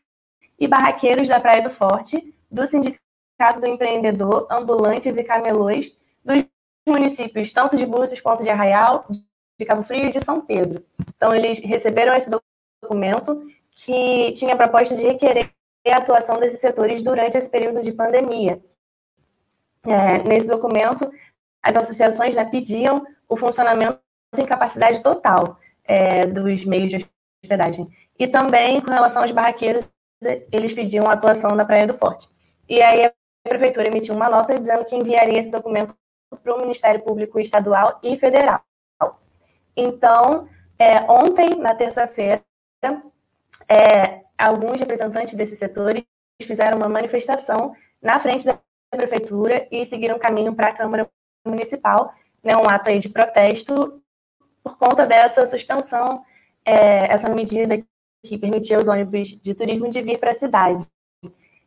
e 0.58 0.66
barraqueiros 0.66 1.28
da 1.28 1.38
Praia 1.38 1.62
do 1.62 1.70
Forte, 1.70 2.34
do 2.50 2.66
Sindicato 2.66 3.60
do 3.60 3.66
Empreendedor, 3.66 4.46
Ambulantes 4.50 5.16
e 5.16 5.22
Camelões, 5.22 5.96
dos 6.24 6.44
municípios 6.86 7.52
tanto 7.52 7.76
de 7.76 7.84
Búzios 7.84 8.20
quanto 8.20 8.42
de 8.42 8.48
Arraial, 8.48 9.06
de 9.58 9.64
Cabo 9.66 9.82
Frio 9.82 10.06
e 10.06 10.10
de 10.10 10.24
São 10.24 10.40
Pedro. 10.40 10.84
Então, 11.16 11.34
eles 11.34 11.58
receberam 11.58 12.14
esse 12.14 12.30
documento 12.82 13.42
que 13.72 14.32
tinha 14.32 14.54
a 14.54 14.56
proposta 14.56 14.96
de 14.96 15.02
requerer 15.02 15.50
a 15.90 15.98
atuação 15.98 16.38
desses 16.38 16.60
setores 16.60 17.02
durante 17.02 17.36
esse 17.36 17.48
período 17.50 17.82
de 17.82 17.92
pandemia. 17.92 18.60
É, 19.84 20.22
nesse 20.24 20.46
documento, 20.46 21.10
as 21.62 21.76
associações 21.76 22.34
né, 22.34 22.44
pediam 22.44 23.06
o 23.28 23.36
funcionamento 23.36 24.00
em 24.36 24.44
capacidade 24.44 25.02
total 25.02 25.58
é, 25.84 26.26
dos 26.26 26.64
meios 26.64 26.90
de 26.90 27.08
hospedagem. 27.42 27.88
E 28.18 28.26
também, 28.26 28.80
com 28.80 28.90
relação 28.90 29.22
aos 29.22 29.30
barraqueiros, 29.30 29.84
eles 30.50 30.72
pediam 30.72 31.06
a 31.06 31.12
atuação 31.12 31.56
da 31.56 31.64
Praia 31.64 31.86
do 31.86 31.94
Forte. 31.94 32.28
E 32.68 32.82
aí 32.82 33.06
a 33.06 33.12
prefeitura 33.48 33.86
emitiu 33.86 34.14
uma 34.14 34.28
nota 34.28 34.58
dizendo 34.58 34.84
que 34.84 34.96
enviaria 34.96 35.38
esse 35.38 35.50
documento 35.50 35.94
para 36.42 36.54
o 36.54 36.60
Ministério 36.60 37.02
Público 37.02 37.38
Estadual 37.38 37.98
e 38.02 38.16
Federal. 38.16 38.62
Então, 39.76 40.48
é, 40.78 41.00
ontem, 41.10 41.56
na 41.56 41.74
terça-feira, 41.74 42.42
é, 43.68 44.24
alguns 44.38 44.78
representantes 44.78 45.34
desses 45.34 45.58
setores 45.58 46.04
fizeram 46.42 46.78
uma 46.78 46.88
manifestação 46.88 47.74
na 48.00 48.20
frente 48.20 48.46
da 48.46 48.58
prefeitura 48.90 49.66
e 49.70 49.84
seguiram 49.84 50.18
caminho 50.18 50.54
para 50.54 50.68
a 50.68 50.74
Câmara 50.74 51.10
Municipal, 51.44 52.12
né, 52.42 52.56
um 52.56 52.68
ato 52.68 52.96
de 52.96 53.08
protesto 53.08 54.02
por 54.62 54.76
conta 54.76 55.06
dessa 55.06 55.46
suspensão, 55.46 56.22
é, 56.64 57.12
essa 57.12 57.28
medida 57.28 57.82
que 58.24 58.38
permitia 58.38 58.78
os 58.78 58.88
ônibus 58.88 59.28
de 59.28 59.54
turismo 59.54 59.88
de 59.88 60.02
vir 60.02 60.18
para 60.18 60.30
a 60.30 60.34
cidade. 60.34 60.86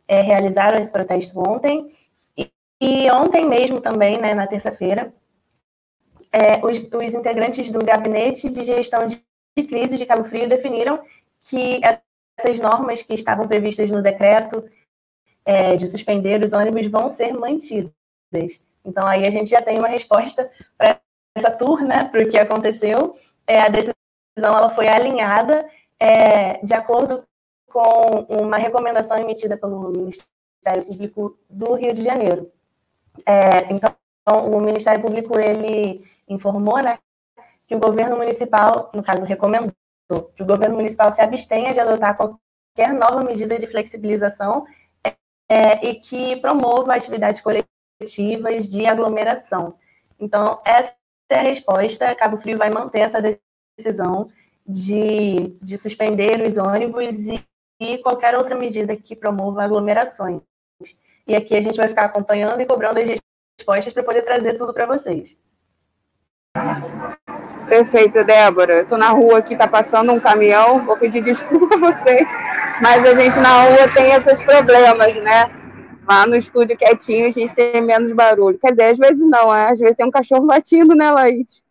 É, 0.07 0.21
realizaram 0.21 0.77
esse 0.77 0.91
protesto 0.91 1.39
ontem, 1.39 1.89
e, 2.37 2.51
e 2.79 3.11
ontem 3.11 3.47
mesmo 3.47 3.79
também, 3.79 4.19
né, 4.19 4.33
na 4.33 4.45
terça-feira, 4.45 5.13
é, 6.31 6.65
os, 6.65 6.77
os, 6.77 7.13
integrantes 7.13 7.71
do 7.71 7.83
Gabinete 7.83 8.49
de 8.49 8.63
Gestão 8.63 9.05
de, 9.05 9.23
de 9.57 9.63
Crise 9.63 9.97
de 9.97 10.05
Cabo 10.05 10.23
Frio 10.23 10.47
definiram 10.47 11.01
que 11.41 11.81
essas 12.41 12.59
normas 12.59 13.03
que 13.03 13.13
estavam 13.13 13.47
previstas 13.47 13.89
no 13.89 14.01
decreto 14.01 14.63
é, 15.45 15.75
de 15.75 15.87
suspender 15.87 16.43
os 16.43 16.53
ônibus 16.53 16.87
vão 16.87 17.07
ser 17.09 17.33
mantidas. 17.33 17.91
Então, 18.83 19.05
aí 19.07 19.25
a 19.25 19.31
gente 19.31 19.49
já 19.49 19.61
tem 19.61 19.77
uma 19.77 19.87
resposta 19.87 20.51
para 20.77 20.99
essa 21.35 21.51
tour, 21.51 21.81
né, 21.81 22.05
para 22.05 22.23
o 22.23 22.29
que 22.29 22.37
aconteceu. 22.37 23.15
É, 23.45 23.61
a 23.61 23.69
decisão 23.69 23.95
ela 24.37 24.69
foi 24.69 24.87
alinhada 24.87 25.67
é, 25.99 26.57
de 26.63 26.73
acordo 26.73 27.23
com 27.67 28.25
uma 28.29 28.57
recomendação 28.57 29.17
emitida 29.17 29.55
pelo 29.55 29.89
Ministério 29.91 30.85
Público 30.85 31.37
do 31.49 31.75
Rio 31.75 31.93
de 31.93 32.03
Janeiro. 32.03 32.51
É, 33.25 33.71
então, 33.71 33.95
o 34.27 34.59
Ministério 34.59 35.01
Público 35.01 35.39
ele 35.39 36.05
informou, 36.27 36.81
né, 36.81 36.97
que 37.67 37.75
o 37.75 37.79
governo 37.79 38.17
municipal, 38.17 38.89
no 38.93 39.03
caso, 39.03 39.23
recomendou 39.23 39.71
que 40.19 40.43
o 40.43 40.45
governo 40.45 40.75
municipal 40.75 41.11
se 41.11 41.21
abstenha 41.21 41.73
de 41.73 41.79
adotar 41.79 42.17
qualquer 42.17 42.93
nova 42.93 43.23
medida 43.23 43.57
de 43.57 43.67
flexibilização 43.67 44.65
é, 45.49 45.85
e 45.85 45.95
que 45.95 46.35
promova 46.37 46.95
atividades 46.95 47.41
coletivas 47.41 48.69
de 48.69 48.85
aglomeração. 48.85 49.75
Então, 50.19 50.61
essa 50.65 50.93
é 51.29 51.35
a 51.35 51.41
resposta. 51.41 52.15
Cabo 52.15 52.37
Frio 52.37 52.57
vai 52.57 52.69
manter 52.69 52.99
essa 52.99 53.21
decisão 53.77 54.29
de, 54.65 55.57
de 55.61 55.77
suspender 55.77 56.41
os 56.41 56.57
ônibus 56.57 57.27
e, 57.27 57.43
e 57.79 57.97
qualquer 57.97 58.35
outra 58.35 58.55
medida 58.55 58.95
que 58.95 59.15
promova 59.15 59.63
aglomerações. 59.63 60.41
E 61.27 61.35
aqui 61.35 61.55
a 61.55 61.61
gente 61.61 61.77
vai 61.77 61.87
ficar 61.87 62.05
acompanhando 62.05 62.61
e 62.61 62.65
cobrando 62.65 62.99
as 62.99 63.09
respostas 63.59 63.93
para 63.93 64.03
poder 64.03 64.23
trazer 64.23 64.57
tudo 64.57 64.73
para 64.73 64.85
vocês. 64.85 65.39
Perfeito, 67.71 68.21
Débora. 68.25 68.81
Estou 68.81 68.97
na 68.97 69.11
rua 69.11 69.37
aqui, 69.37 69.53
está 69.53 69.65
passando 69.65 70.11
um 70.11 70.19
caminhão. 70.19 70.85
Vou 70.85 70.97
pedir 70.97 71.21
desculpa 71.21 71.75
a 71.75 71.77
vocês, 71.77 72.29
mas 72.81 73.01
a 73.05 73.13
gente 73.13 73.39
na 73.39 73.63
rua 73.63 73.87
tem 73.95 74.11
esses 74.11 74.43
problemas, 74.43 75.15
né? 75.21 75.49
Lá 76.05 76.27
no 76.27 76.35
estúdio 76.35 76.75
quietinho 76.75 77.29
a 77.29 77.31
gente 77.31 77.55
tem 77.55 77.81
menos 77.81 78.11
barulho. 78.11 78.59
Quer 78.59 78.71
dizer, 78.71 78.83
às 78.91 78.97
vezes 78.97 79.25
não, 79.25 79.53
né? 79.53 79.69
às 79.69 79.79
vezes 79.79 79.95
tem 79.95 80.05
um 80.05 80.11
cachorro 80.11 80.45
latindo, 80.45 80.93
né, 80.93 81.11
Laís? 81.11 81.63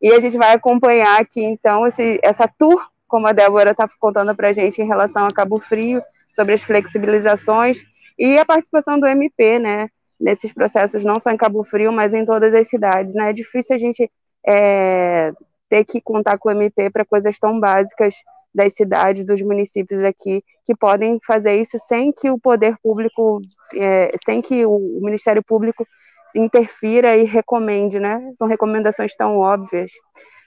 E 0.00 0.14
a 0.14 0.18
gente 0.18 0.38
vai 0.38 0.54
acompanhar 0.54 1.20
aqui, 1.20 1.44
então, 1.44 1.86
esse, 1.86 2.18
essa 2.22 2.48
tour, 2.48 2.82
como 3.06 3.26
a 3.26 3.32
Débora 3.32 3.72
está 3.72 3.86
contando 4.00 4.34
para 4.34 4.48
a 4.48 4.52
gente 4.52 4.80
em 4.80 4.86
relação 4.86 5.26
a 5.26 5.32
Cabo 5.32 5.58
Frio, 5.58 6.00
sobre 6.32 6.54
as 6.54 6.62
flexibilizações 6.62 7.84
e 8.18 8.38
a 8.38 8.46
participação 8.46 8.98
do 8.98 9.06
MP, 9.06 9.58
né? 9.58 9.90
Nesses 10.18 10.54
processos, 10.54 11.04
não 11.04 11.20
só 11.20 11.30
em 11.30 11.36
Cabo 11.36 11.62
Frio, 11.64 11.92
mas 11.92 12.14
em 12.14 12.24
todas 12.24 12.54
as 12.54 12.66
cidades, 12.66 13.12
né? 13.12 13.28
É 13.28 13.32
difícil 13.34 13.76
a 13.76 13.78
gente 13.78 14.10
é, 14.46 15.32
ter 15.68 15.84
que 15.84 16.00
contar 16.00 16.38
com 16.38 16.48
o 16.48 16.52
MP 16.52 16.90
para 16.90 17.04
coisas 17.04 17.38
tão 17.38 17.58
básicas 17.58 18.14
das 18.54 18.74
cidades, 18.74 19.26
dos 19.26 19.42
municípios 19.42 20.00
aqui, 20.00 20.42
que 20.64 20.76
podem 20.76 21.18
fazer 21.26 21.60
isso 21.60 21.78
sem 21.80 22.12
que 22.12 22.30
o 22.30 22.38
poder 22.38 22.76
público, 22.82 23.40
é, 23.74 24.14
sem 24.24 24.40
que 24.40 24.64
o 24.64 25.00
Ministério 25.02 25.42
Público 25.42 25.86
interfira 26.34 27.16
e 27.16 27.24
recomende, 27.24 27.98
né? 27.98 28.32
São 28.36 28.46
recomendações 28.46 29.14
tão 29.16 29.38
óbvias. 29.38 29.90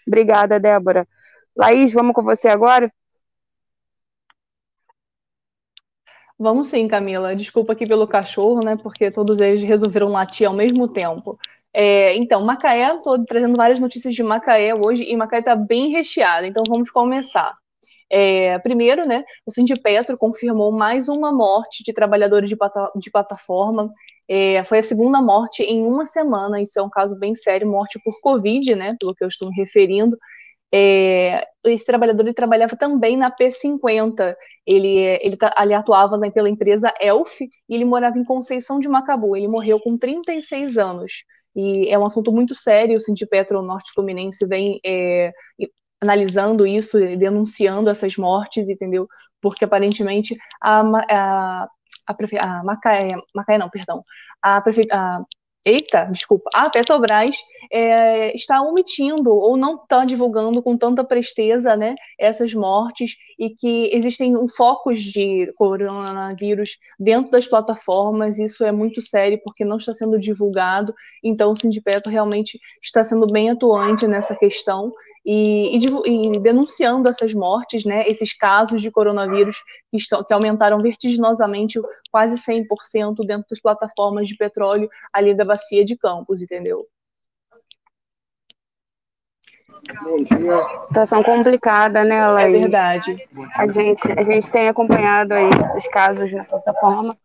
Obrigada, 0.08 0.60
Débora. 0.60 1.08
Laís, 1.56 1.92
vamos 1.92 2.14
com 2.14 2.24
você 2.24 2.48
agora? 2.48 2.92
Vamos 6.40 6.68
sim, 6.68 6.88
Camila. 6.88 7.36
Desculpa 7.36 7.74
aqui 7.74 7.88
pelo 7.88 8.08
cachorro, 8.08 8.64
né? 8.64 8.78
Porque 8.78 9.10
todos 9.10 9.40
eles 9.40 9.64
resolveram 9.64 10.08
latir 10.08 10.48
ao 10.48 10.54
mesmo 10.54 10.88
tempo. 10.88 11.38
É, 11.80 12.16
então, 12.16 12.44
Macaé, 12.44 12.96
estou 12.96 13.24
trazendo 13.24 13.56
várias 13.56 13.80
notícias 13.80 14.16
de 14.16 14.24
Macaé 14.24 14.74
hoje 14.74 15.04
e 15.04 15.16
Macaé 15.16 15.40
está 15.42 15.56
bem 15.56 15.92
recheada, 15.92 16.48
então 16.48 16.64
vamos 16.68 16.90
começar. 16.90 17.54
É, 18.10 18.58
primeiro, 18.60 19.06
né, 19.06 19.24
o 19.46 19.52
Sindipetro 19.52 20.18
confirmou 20.18 20.72
mais 20.72 21.08
uma 21.08 21.32
morte 21.32 21.84
de 21.84 21.94
trabalhadores 21.94 22.50
de, 22.50 22.56
plata 22.56 22.92
de 22.96 23.12
plataforma. 23.12 23.92
É, 24.28 24.64
foi 24.64 24.80
a 24.80 24.84
segunda 24.84 25.22
morte 25.22 25.62
em 25.62 25.86
uma 25.86 26.04
semana. 26.04 26.60
Isso 26.60 26.80
é 26.80 26.82
um 26.82 26.90
caso 26.90 27.16
bem 27.20 27.36
sério, 27.36 27.70
morte 27.70 28.00
por 28.04 28.20
Covid, 28.22 28.74
né, 28.76 28.96
pelo 29.00 29.14
que 29.14 29.24
eu 29.24 29.28
estou 29.28 29.48
me 29.48 29.56
referindo. 29.56 30.18
É, 30.74 31.46
esse 31.66 31.86
trabalhador 31.86 32.24
ele 32.24 32.34
trabalhava 32.34 32.76
também 32.76 33.16
na 33.16 33.30
P50. 33.30 34.36
Ele, 34.66 34.98
ele, 35.22 35.38
ele 35.62 35.74
atuava 35.76 36.20
pela 36.32 36.50
empresa 36.50 36.92
Elf 37.00 37.40
e 37.42 37.50
ele 37.70 37.86
morava 37.86 38.18
em 38.18 38.24
Conceição 38.24 38.80
de 38.80 38.90
Macabu. 38.90 39.36
Ele 39.36 39.48
morreu 39.48 39.80
com 39.80 39.96
36 39.96 40.80
anos. 40.80 41.24
E 41.56 41.90
é 41.90 41.98
um 41.98 42.06
assunto 42.06 42.32
muito 42.32 42.54
sério, 42.54 42.98
o 42.98 43.02
Sindipetro 43.02 43.62
Norte 43.62 43.92
Fluminense 43.94 44.46
vem 44.46 44.80
é, 44.86 45.32
analisando 46.02 46.66
isso, 46.66 47.00
denunciando 47.18 47.90
essas 47.90 48.16
mortes, 48.18 48.70
entendeu? 48.70 49.08
Porque 49.42 49.66
aparentemente 49.66 50.36
a, 50.62 50.82
a, 51.10 51.68
a, 52.08 52.14
prefe... 52.14 52.38
a 52.38 52.64
Macaé, 52.64 53.16
Macaé 53.36 53.58
não, 53.58 53.70
perdão, 53.70 54.02
a, 54.42 54.62
prefe... 54.62 54.86
a 54.92 55.20
eita, 55.68 56.06
desculpa, 56.06 56.50
a 56.54 56.70
Petrobras 56.70 57.36
é, 57.72 58.34
está 58.34 58.62
omitindo 58.62 59.34
ou 59.36 59.58
não 59.58 59.76
está 59.76 60.06
divulgando 60.06 60.62
com 60.62 60.78
tanta 60.78 61.04
presteza 61.04 61.76
né, 61.76 61.96
essas 62.18 62.54
mortes 62.54 63.18
e 63.38 63.50
que 63.50 63.90
existem 63.94 64.34
focos 64.48 65.02
de 65.02 65.52
coronavírus 65.58 66.78
dentro 66.98 67.32
das 67.32 67.46
plataformas, 67.46 68.40
isso 68.40 68.64
é 68.64 68.72
muito 68.72 69.02
sério 69.02 69.40
porque 69.44 69.66
não 69.66 69.78
está 69.78 69.94
sendo 69.94 70.18
divulgado, 70.18 70.94
então 71.22 71.52
o 71.52 71.56
Sindipetro 71.56 72.10
realmente 72.10 72.60
está 72.82 73.04
sendo 73.04 73.28
bem 73.28 73.50
atuante 73.50 74.08
nessa 74.08 74.36
questão 74.36 74.94
e, 75.30 75.78
e, 75.78 76.36
e, 76.36 76.40
denunciando 76.40 77.10
essas 77.10 77.34
mortes, 77.34 77.84
né, 77.84 78.08
esses 78.08 78.32
casos 78.32 78.82
de 78.82 78.90
coronavírus 78.90 79.58
que, 79.92 79.98
estão, 79.98 80.24
que 80.24 80.34
aumentaram 80.34 80.82
vertiginosamente 80.82 81.82
quase 82.10 82.38
100% 82.38 82.64
dentro 83.28 83.46
das 83.50 83.60
plataformas 83.60 84.30
de 84.30 84.38
petróleo 84.38 84.88
ali 85.12 85.36
da 85.36 85.44
bacia 85.44 85.84
de 85.84 85.98
Campos, 85.98 86.42
entendeu? 86.42 86.88
Situação 90.84 91.22
complicada, 91.22 92.06
né, 92.06 92.26
Laís? 92.26 92.56
É 92.56 92.60
verdade. 92.62 93.30
A 93.54 93.68
gente, 93.68 94.12
a 94.12 94.22
gente 94.22 94.50
tem 94.50 94.70
acompanhado 94.70 95.34
aí 95.34 95.50
esses 95.62 95.88
casos 95.90 96.32
na 96.32 96.46
plataforma, 96.46 97.18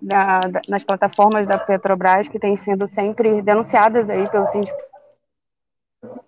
da, 0.00 0.40
da, 0.40 0.60
nas 0.68 0.84
plataformas 0.84 1.46
da 1.46 1.58
Petrobras, 1.58 2.28
que 2.28 2.38
têm 2.38 2.54
sido 2.54 2.86
sempre 2.86 3.40
denunciadas 3.40 4.10
aí 4.10 4.28
pelo 4.28 4.46
sindicato 4.46 4.85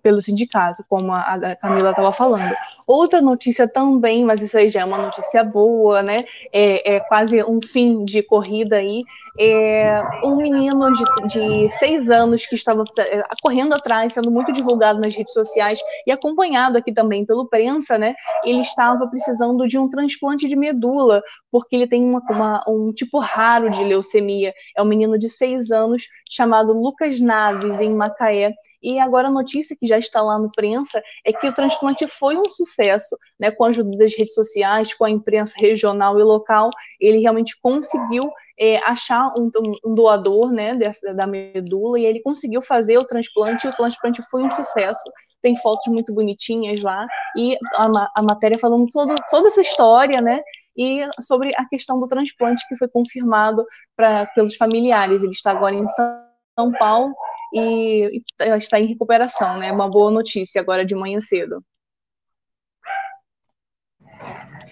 pelo 0.03 0.23
sindicato, 0.23 0.85
como 0.89 1.13
a, 1.13 1.35
a 1.35 1.57
Camila 1.57 1.91
estava 1.91 2.13
falando. 2.13 2.55
Outra 2.87 3.21
notícia 3.21 3.69
também, 3.69 4.25
mas 4.25 4.43
isso 4.43 4.57
aí 4.57 4.69
já 4.69 4.81
é 4.81 4.85
uma 4.85 4.99
notícia 4.99 5.43
boa, 5.45 6.03
né? 6.03 6.25
É, 6.53 6.97
é 6.97 7.01
quase 7.01 7.43
um 7.43 7.61
fim 7.61 8.05
de 8.05 8.23
corrida 8.23 8.77
aí. 8.77 9.03
É 9.39 10.03
um 10.25 10.37
menino 10.37 10.91
de, 10.93 11.05
de 11.27 11.71
seis 11.71 12.11
anos 12.11 12.47
que 12.47 12.55
estava 12.55 12.85
é, 12.99 13.23
correndo 13.43 13.75
atrás, 13.75 14.13
sendo 14.13 14.31
muito 14.31 14.53
divulgado 14.53 15.01
nas 15.01 15.15
redes 15.15 15.33
sociais 15.33 15.79
e 16.07 16.11
acompanhado 16.11 16.77
aqui 16.79 16.93
também 16.93 17.25
pelo 17.25 17.49
prensa, 17.49 17.97
né? 17.99 18.15
Ele 18.45 18.61
estava 18.61 19.07
precisando 19.09 19.67
de 19.67 19.79
um 19.79 19.89
transplante 19.89 20.49
de 20.49 20.57
medula, 20.57 21.23
porque 21.51 21.77
ele 21.77 21.87
tem 21.87 22.05
uma, 22.05 22.23
uma, 22.31 22.65
um 22.69 22.93
tipo 22.93 23.19
raro 23.19 23.71
de 23.71 23.85
leucemia. 23.85 24.53
É 24.77 24.83
um 24.83 24.87
menino 24.87 25.19
de 25.19 25.29
seis 25.29 25.71
anos 25.71 26.09
chamado 26.29 26.73
Lucas 26.73 27.21
Naves, 27.21 27.81
em 27.81 27.95
Macaé. 27.95 28.53
E 28.83 28.99
agora 28.99 29.29
a 29.29 29.31
notícia 29.31 29.77
que 29.79 29.87
já 29.87 29.99
está 29.99 30.23
lá 30.23 30.39
no 30.39 30.51
prensa 30.51 31.03
é 31.25 31.33
que 31.33 31.49
o 31.49 31.53
transplante 31.53 32.07
foi 32.07 32.37
um 32.37 32.49
sucesso, 32.49 33.17
né? 33.39 33.51
Com 33.51 33.65
a 33.65 33.69
ajuda 33.69 33.97
das 33.97 34.17
redes 34.17 34.35
sociais, 34.35 34.95
com 34.95 35.05
a 35.05 35.11
imprensa 35.11 35.55
regional 35.57 36.19
e 36.19 36.23
local, 36.23 36.71
ele 37.01 37.19
realmente 37.19 37.59
conseguiu 37.61 38.31
é, 38.59 38.79
achar 38.79 39.33
um, 39.37 39.51
um, 39.85 39.95
doador, 39.95 40.51
né, 40.51 40.75
dessa, 40.75 41.15
da 41.15 41.27
medula 41.27 41.99
e 41.99 42.05
ele 42.05 42.21
conseguiu 42.23 42.61
fazer 42.63 42.99
o 42.99 43.05
transplante. 43.05 43.67
E 43.67 43.71
o 43.71 43.75
transplante 43.75 44.23
foi 44.31 44.43
um 44.43 44.51
sucesso. 44.51 45.11
Tem 45.41 45.57
fotos 45.57 45.87
muito 45.87 46.13
bonitinhas 46.13 46.83
lá 46.83 47.07
e 47.37 47.57
a, 47.75 48.11
a 48.17 48.23
matéria 48.23 48.59
falando 48.59 48.87
todo, 48.91 49.15
toda 49.31 49.49
essa 49.49 49.61
história, 49.61 50.21
né? 50.21 50.41
e 50.79 51.05
sobre 51.21 51.53
a 51.57 51.67
questão 51.67 51.99
do 51.99 52.07
transplante 52.07 52.67
que 52.69 52.77
foi 52.77 52.89
confirmado 52.89 53.67
pra, 53.97 54.27
pelos 54.27 54.55
familiares. 54.55 55.25
Ele 55.25 55.33
está 55.33 55.51
agora 55.51 55.75
em 55.75 55.87
São 55.89 56.28
Paulo 56.73 57.15
e, 57.53 58.19
e 58.19 58.23
está 58.57 58.81
em 58.81 58.87
recuperação, 58.87 59.59
né? 59.59 59.71
Uma 59.73 59.89
boa 59.89 60.11
notícia 60.11 60.61
agora 60.61 60.85
de 60.85 60.95
manhã 60.95 61.21
cedo. 61.21 61.63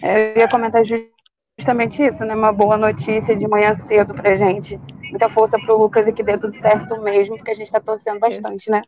É, 0.03 0.33
eu 0.33 0.37
ia 0.39 0.49
comentar 0.49 0.83
justamente 0.85 2.05
isso, 2.05 2.25
né? 2.25 2.35
Uma 2.35 2.53
boa 2.53 2.77
notícia 2.77 3.35
de 3.35 3.47
manhã 3.49 3.75
cedo 3.75 4.15
pra 4.15 4.35
gente. 4.35 4.79
Muita 5.11 5.29
força 5.29 5.59
pro 5.59 5.79
Lucas 5.79 6.07
e 6.09 6.13
que 6.13 6.23
dê 6.23 6.37
tudo 6.37 6.53
certo 6.53 7.01
mesmo, 7.03 7.37
porque 7.37 7.53
a 7.53 7.55
gente 7.55 7.71
tá 7.71 7.81
torcendo 7.81 8.21
bastante, 8.21 8.71
né? 8.71 8.83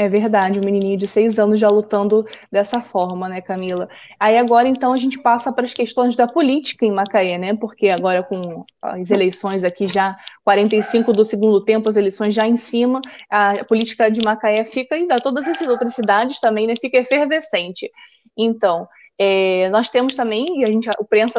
É 0.00 0.08
verdade, 0.08 0.60
um 0.60 0.64
menininho 0.64 0.96
de 0.96 1.08
seis 1.08 1.40
anos 1.40 1.58
já 1.58 1.68
lutando 1.68 2.24
dessa 2.52 2.80
forma, 2.80 3.28
né, 3.28 3.40
Camila? 3.40 3.88
Aí 4.20 4.38
agora, 4.38 4.68
então, 4.68 4.92
a 4.92 4.96
gente 4.96 5.18
passa 5.18 5.52
para 5.52 5.64
as 5.64 5.74
questões 5.74 6.14
da 6.14 6.28
política 6.28 6.86
em 6.86 6.92
Macaé, 6.92 7.36
né? 7.36 7.56
Porque 7.56 7.88
agora 7.88 8.22
com 8.22 8.64
as 8.80 9.10
eleições 9.10 9.64
aqui 9.64 9.88
já, 9.88 10.16
45 10.44 11.12
do 11.12 11.24
segundo 11.24 11.60
tempo, 11.60 11.88
as 11.88 11.96
eleições 11.96 12.32
já 12.32 12.46
em 12.46 12.56
cima, 12.56 13.00
a 13.28 13.64
política 13.64 14.08
de 14.08 14.22
Macaé 14.22 14.62
fica, 14.62 14.96
e 14.96 15.04
da 15.04 15.18
todas 15.18 15.48
as 15.48 15.60
outras 15.62 15.96
cidades 15.96 16.38
também, 16.38 16.68
né, 16.68 16.74
fica 16.80 16.98
efervescente. 16.98 17.90
Então, 18.36 18.86
é, 19.18 19.68
nós 19.70 19.90
temos 19.90 20.14
também, 20.14 20.60
e 20.60 20.64
a, 20.64 20.70
gente, 20.70 20.88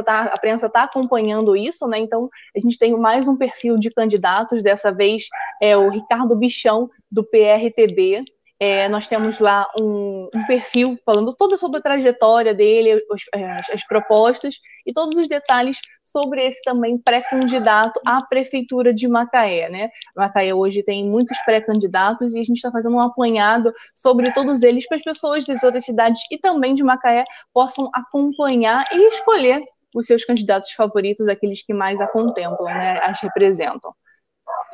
tá, 0.04 0.24
a 0.24 0.38
prensa 0.38 0.66
está 0.68 0.84
acompanhando 0.84 1.56
isso, 1.56 1.88
né? 1.88 1.98
Então, 1.98 2.28
a 2.54 2.60
gente 2.60 2.78
tem 2.78 2.92
mais 3.00 3.26
um 3.26 3.38
perfil 3.38 3.78
de 3.78 3.90
candidatos, 3.90 4.62
dessa 4.62 4.92
vez 4.92 5.30
é 5.62 5.78
o 5.78 5.90
Ricardo 5.90 6.36
Bichão, 6.36 6.90
do 7.10 7.24
PRTB, 7.24 8.26
é, 8.60 8.90
nós 8.90 9.08
temos 9.08 9.40
lá 9.40 9.68
um, 9.78 10.30
um, 10.36 10.46
perfil 10.46 10.98
falando 11.06 11.34
toda 11.34 11.56
sobre 11.56 11.80
a 11.80 11.82
trajetória 11.82 12.54
dele, 12.54 13.02
os, 13.10 13.24
é, 13.34 13.52
as, 13.52 13.70
as, 13.70 13.88
propostas 13.88 14.56
e 14.86 14.92
todos 14.92 15.18
os 15.18 15.30
detalhes 15.30 15.80
sobre 16.04 16.46
esse 16.46 16.62
também 16.64 16.98
pré-candidato 16.98 18.02
à 18.06 18.22
prefeitura 18.22 18.94
de 18.94 19.08
Macaé, 19.08 19.70
né? 19.70 19.90
Macaé 20.16 20.54
hoje 20.54 20.84
tem 20.84 21.08
muitos 21.10 21.38
pré-candidatos 21.46 22.36
e 22.36 22.40
a 22.40 22.44
gente 22.44 22.58
está 22.58 22.70
fazendo 22.70 22.98
um 22.98 23.02
apanhado 23.02 23.74
sobre 23.96 24.34
todos 24.34 24.62
eles 24.62 24.86
para 24.86 24.98
as 24.98 25.04
pessoas 25.04 25.46
das 25.46 25.64
outras 25.64 25.86
cidades 25.86 26.22
e 26.30 26.38
também 26.38 26.74
de 26.74 26.84
Macaé 26.84 27.24
possam 27.54 27.90
acompanhar 27.94 28.86
e 28.92 29.08
escolher 29.08 29.64
os 29.96 30.06
seus 30.06 30.26
candidatos 30.26 30.72
favoritos, 30.72 31.28
aqueles 31.28 31.64
que 31.64 31.74
mais 31.74 32.02
a 32.02 32.08
contemplam, 32.08 32.66
né? 32.66 33.00
As 33.04 33.22
representam. 33.22 33.94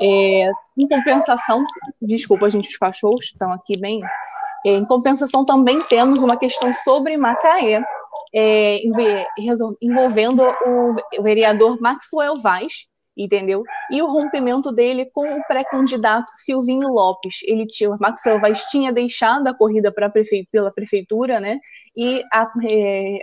É, 0.02 0.52
em 0.78 0.88
compensação, 0.88 1.66
desculpa, 2.02 2.50
gente, 2.50 2.70
os 2.70 2.78
cachorros 2.78 3.26
estão 3.26 3.52
aqui 3.52 3.80
bem. 3.80 4.02
É, 4.66 4.72
em 4.72 4.86
compensação, 4.86 5.46
também 5.46 5.82
temos 5.84 6.22
uma 6.22 6.38
questão 6.38 6.74
sobre 6.74 7.18
Macaé, 7.18 7.84
é, 8.34 8.82
envolvendo 9.82 10.44
o 10.66 11.22
vereador 11.22 11.80
Maxwell 11.80 12.38
Vaz, 12.38 12.88
entendeu? 13.16 13.64
E 13.90 14.02
o 14.02 14.08
rompimento 14.08 14.72
dele 14.72 15.10
com 15.14 15.26
o 15.26 15.44
pré-candidato 15.48 16.30
Silvinho 16.36 16.90
Lopes. 16.90 17.40
Ele 17.44 17.66
tinha, 17.66 17.96
Maxwell 18.00 18.40
Vaz 18.40 18.66
tinha 18.66 18.92
deixado 18.92 19.48
a 19.48 19.54
corrida 19.54 19.92
prefe, 19.92 20.48
pela 20.52 20.72
prefeitura, 20.72 21.40
né? 21.40 21.60
E 21.96 22.22
a, 22.34 22.52
é, 22.68 23.20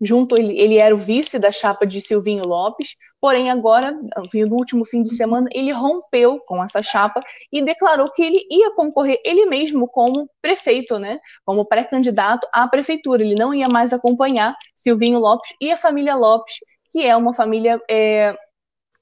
junto 0.00 0.36
ele, 0.36 0.58
ele 0.58 0.76
era 0.76 0.94
o 0.94 0.98
vice 0.98 1.38
da 1.38 1.50
chapa 1.50 1.86
de 1.86 2.00
Silvinho 2.00 2.44
Lopes, 2.44 2.96
porém 3.20 3.50
agora, 3.50 3.92
no 3.92 4.54
último 4.54 4.84
fim 4.84 5.02
de 5.02 5.14
semana, 5.14 5.48
ele 5.52 5.72
rompeu 5.72 6.40
com 6.46 6.62
essa 6.62 6.82
chapa 6.82 7.20
e 7.52 7.62
declarou 7.62 8.10
que 8.12 8.22
ele 8.22 8.46
ia 8.50 8.72
concorrer 8.74 9.20
ele 9.24 9.46
mesmo 9.46 9.88
como 9.88 10.28
prefeito, 10.40 10.98
né, 10.98 11.18
como 11.44 11.64
pré-candidato 11.64 12.46
à 12.52 12.68
prefeitura, 12.68 13.22
ele 13.22 13.34
não 13.34 13.52
ia 13.52 13.68
mais 13.68 13.92
acompanhar 13.92 14.54
Silvinho 14.74 15.18
Lopes 15.18 15.50
e 15.60 15.70
a 15.70 15.76
família 15.76 16.14
Lopes, 16.14 16.56
que 16.90 17.04
é 17.04 17.16
uma 17.16 17.34
família 17.34 17.80
é, 17.90 18.36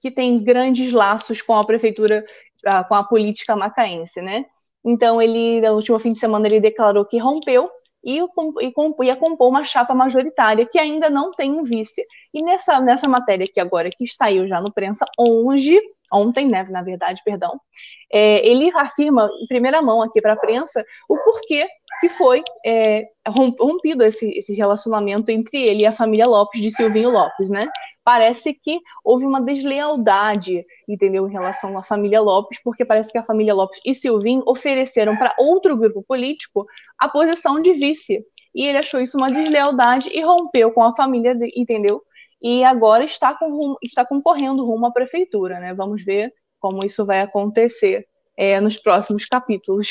que 0.00 0.10
tem 0.10 0.42
grandes 0.42 0.92
laços 0.92 1.42
com 1.42 1.54
a 1.54 1.64
prefeitura, 1.64 2.24
com 2.88 2.94
a 2.94 3.04
política 3.04 3.54
macaense, 3.54 4.20
né, 4.22 4.44
então 4.84 5.20
ele, 5.20 5.60
no 5.60 5.74
último 5.74 5.98
fim 5.98 6.10
de 6.10 6.18
semana, 6.18 6.46
ele 6.46 6.60
declarou 6.60 7.04
que 7.04 7.18
rompeu 7.18 7.68
e, 8.06 8.20
e 8.20 9.06
ia 9.06 9.16
compor 9.16 9.48
uma 9.48 9.64
chapa 9.64 9.92
majoritária 9.92 10.64
que 10.64 10.78
ainda 10.78 11.10
não 11.10 11.32
tem 11.32 11.50
um 11.50 11.64
vice. 11.64 12.06
E 12.36 12.42
nessa, 12.42 12.78
nessa 12.80 13.08
matéria 13.08 13.46
aqui 13.46 13.58
agora, 13.58 13.88
que 13.88 14.06
saiu 14.06 14.46
já 14.46 14.60
no 14.60 14.70
prensa 14.70 15.06
hoje, 15.18 15.80
ontem, 16.12 16.46
né, 16.46 16.62
na 16.68 16.82
verdade, 16.82 17.22
perdão, 17.24 17.58
é, 18.12 18.46
ele 18.46 18.70
afirma 18.76 19.26
em 19.42 19.46
primeira 19.46 19.80
mão 19.80 20.02
aqui 20.02 20.20
para 20.20 20.34
a 20.34 20.36
prensa 20.36 20.84
o 21.08 21.18
porquê 21.24 21.66
que 21.98 22.10
foi 22.10 22.44
é, 22.62 23.06
rompido 23.26 24.04
esse, 24.04 24.28
esse 24.36 24.54
relacionamento 24.54 25.30
entre 25.30 25.62
ele 25.62 25.80
e 25.80 25.86
a 25.86 25.92
família 25.92 26.26
Lopes, 26.26 26.60
de 26.60 26.70
Silvinho 26.70 27.08
Lopes, 27.08 27.48
né? 27.48 27.66
Parece 28.04 28.52
que 28.52 28.80
houve 29.02 29.24
uma 29.24 29.40
deslealdade, 29.40 30.62
entendeu, 30.86 31.26
em 31.26 31.32
relação 31.32 31.78
à 31.78 31.82
família 31.82 32.20
Lopes, 32.20 32.62
porque 32.62 32.84
parece 32.84 33.10
que 33.10 33.16
a 33.16 33.22
família 33.22 33.54
Lopes 33.54 33.80
e 33.82 33.94
Silvinho 33.94 34.42
ofereceram 34.46 35.16
para 35.16 35.34
outro 35.38 35.74
grupo 35.74 36.04
político 36.06 36.66
a 36.98 37.08
posição 37.08 37.62
de 37.62 37.72
vice. 37.72 38.22
E 38.54 38.66
ele 38.66 38.76
achou 38.76 39.00
isso 39.00 39.16
uma 39.16 39.32
deslealdade 39.32 40.10
e 40.12 40.20
rompeu 40.20 40.70
com 40.70 40.82
a 40.82 40.94
família, 40.94 41.34
entendeu? 41.56 42.02
E 42.40 42.64
agora 42.64 43.04
está, 43.04 43.34
com, 43.34 43.76
está 43.82 44.04
concorrendo 44.04 44.64
rumo 44.64 44.86
à 44.86 44.92
prefeitura, 44.92 45.58
né? 45.58 45.74
Vamos 45.74 46.04
ver 46.04 46.32
como 46.60 46.84
isso 46.84 47.04
vai 47.04 47.20
acontecer 47.20 48.06
é, 48.36 48.60
nos 48.60 48.76
próximos 48.76 49.24
capítulos. 49.24 49.90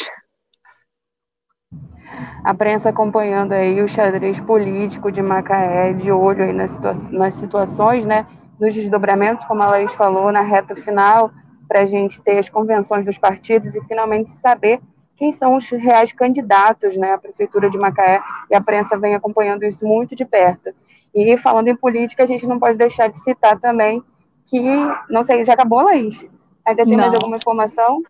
A 2.43 2.53
prensa 2.53 2.89
acompanhando 2.89 3.53
aí 3.53 3.81
o 3.81 3.88
xadrez 3.88 4.39
político 4.39 5.12
de 5.12 5.21
Macaé, 5.21 5.93
de 5.93 6.12
olho 6.12 6.43
aí 6.43 6.53
nas, 6.53 6.71
situa 6.71 6.93
nas 7.12 7.36
situações, 7.36 8.05
né, 8.05 8.27
nos 8.60 8.73
desdobramentos, 8.73 9.45
como 9.47 9.63
a 9.63 9.67
Laís 9.67 9.91
falou, 9.93 10.31
na 10.31 10.41
reta 10.41 10.75
final, 10.75 11.31
para 11.67 11.81
a 11.81 11.86
gente 11.86 12.21
ter 12.21 12.38
as 12.38 12.47
convenções 12.47 13.05
dos 13.05 13.17
partidos 13.17 13.75
e 13.75 13.84
finalmente 13.86 14.29
saber 14.29 14.79
quem 15.17 15.32
são 15.32 15.56
os 15.56 15.69
reais 15.69 16.12
candidatos 16.12 16.97
né, 16.97 17.13
à 17.13 17.17
Prefeitura 17.17 17.69
de 17.69 17.78
Macaé, 17.78 18.21
e 18.49 18.56
a 18.56 18.62
prensa 18.62 18.97
vem 18.97 19.15
acompanhando 19.15 19.63
isso 19.63 19.86
muito 19.86 20.15
de 20.15 20.25
perto. 20.25 20.71
E 21.13 21.38
falando 21.38 21.69
em 21.69 21.75
política, 21.75 22.23
a 22.23 22.25
gente 22.25 22.45
não 22.45 22.60
pode 22.60 22.78
deixar 22.78 23.08
de 23.08 23.17
citar 23.19 23.58
também 23.60 24.04
que, 24.45 24.62
não 25.10 25.23
sei, 25.23 25.43
já 25.43 25.54
acabou, 25.54 25.82
Laís? 25.82 26.25
Ainda 26.65 26.84
tem 26.84 26.93
não. 26.93 27.01
mais 27.01 27.13
alguma 27.13 27.38
informação? 27.38 28.01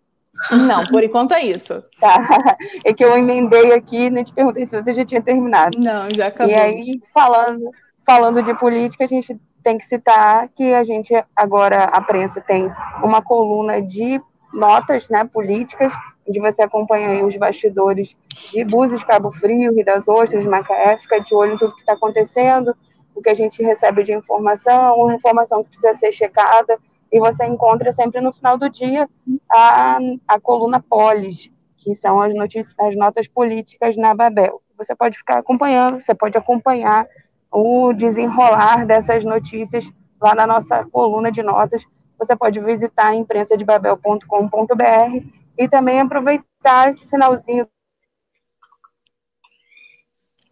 Não, 0.52 0.84
por 0.86 1.04
enquanto 1.04 1.34
é 1.34 1.44
isso. 1.44 1.84
Tá. 2.00 2.58
É 2.84 2.94
que 2.94 3.04
eu 3.04 3.18
emendei 3.18 3.74
aqui 3.74 4.06
e 4.06 4.10
né, 4.10 4.24
te 4.24 4.34
perguntei 4.34 4.66
se 4.66 4.82
você 4.82 4.94
já 4.94 5.06
tinha 5.06 5.22
terminado. 5.22 5.80
Não, 5.80 6.08
já 6.14 6.28
acabou. 6.28 6.54
E 6.54 6.56
aí, 6.56 7.00
falando, 7.14 7.70
falando 8.06 8.44
de 8.44 8.54
política, 8.56 9.04
a 9.04 9.08
gente 9.08 9.40
tem 9.64 9.78
que 9.78 9.86
citar 9.86 10.50
que 10.50 10.74
a 10.74 10.84
gente 10.84 11.14
agora, 11.36 11.86
a 11.86 12.02
prensa 12.02 12.42
tem 12.42 12.72
uma 13.02 13.22
coluna 13.22 13.82
de 13.82 14.22
notas 14.54 15.10
né, 15.10 15.24
políticas, 15.26 15.94
onde 16.28 16.40
você 16.40 16.64
acompanha 16.64 17.26
os 17.26 17.38
bastidores 17.38 18.16
de 18.52 18.64
Búzios, 18.64 19.04
Cabo 19.04 19.32
Frio, 19.32 19.74
Rio 19.74 19.86
das 19.86 20.08
Ostras, 20.08 20.46
Macaé, 20.46 20.98
fica 20.98 21.20
de 21.20 21.36
olho 21.36 21.54
em 21.54 21.58
tudo 21.58 21.76
que 21.76 21.82
está 21.82 21.94
acontecendo, 21.94 22.76
o 23.14 23.22
que 23.22 23.30
a 23.30 23.34
gente 23.34 23.64
recebe 23.64 24.04
de 24.04 24.14
informação, 24.14 25.14
informação 25.14 25.64
que 25.64 25.70
precisa 25.70 25.96
ser 25.96 26.12
checada, 26.12 26.78
e 27.12 27.20
você 27.20 27.46
encontra 27.46 27.94
sempre 27.94 28.20
no 28.20 28.34
final 28.34 28.58
do 28.58 28.70
dia 28.70 29.08
a, 29.50 30.00
a 30.28 30.40
coluna 30.40 30.82
Polis, 30.82 31.52
que 31.78 31.94
são 31.94 32.22
as, 32.22 32.34
notícias, 32.34 32.74
as 32.80 32.96
notas 32.96 33.28
políticas 33.28 33.96
na 33.96 34.14
Babel. 34.14 34.62
Você 34.78 34.96
pode 34.96 35.18
ficar 35.18 35.38
acompanhando, 35.38 36.02
você 36.02 36.14
pode 36.14 36.38
acompanhar 36.38 37.08
o 37.52 37.94
desenrolar 37.94 38.86
dessas 38.86 39.24
notícias 39.24 39.90
lá 40.20 40.36
na 40.36 40.46
nossa 40.46 40.84
coluna 40.86 41.32
de 41.32 41.42
notas. 41.42 41.86
Você 42.18 42.36
pode 42.36 42.60
visitar 42.60 43.14
imprensadebabel.com.br 43.14 45.45
e 45.58 45.68
também 45.68 46.00
aproveitar 46.00 46.90
esse 46.90 47.06
finalzinho 47.08 47.68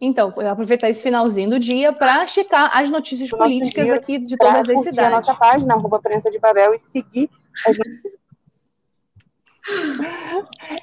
então, 0.00 0.34
aproveitar 0.50 0.90
esse 0.90 1.02
finalzinho 1.02 1.50
do 1.50 1.58
dia 1.58 1.92
para 1.92 2.26
checar 2.26 2.70
as 2.76 2.90
notícias 2.90 3.30
políticas 3.30 3.90
aqui 3.90 4.18
de 4.18 4.36
todas 4.36 4.68
as 4.68 4.80
cidades. 4.80 4.98
a 4.98 5.10
nossa 5.10 5.34
página, 5.34 5.74
arroba 5.74 5.98
Prensa 5.98 6.30
de 6.30 6.38
Babel, 6.38 6.74
e 6.74 6.78
seguir 6.78 7.30
as 7.66 7.76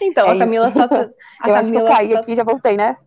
Então, 0.02 0.28
é 0.28 0.32
a 0.32 0.38
Camila 0.38 0.70
isso. 0.70 0.88
tá. 0.88 1.10
A 1.40 1.50
eu 1.50 1.54
Camila 1.54 1.60
acho 1.60 1.74
eu 1.74 1.86
caí 1.86 2.14
tá... 2.14 2.20
aqui 2.20 2.36
já 2.36 2.44
voltei, 2.44 2.76
né? 2.76 2.98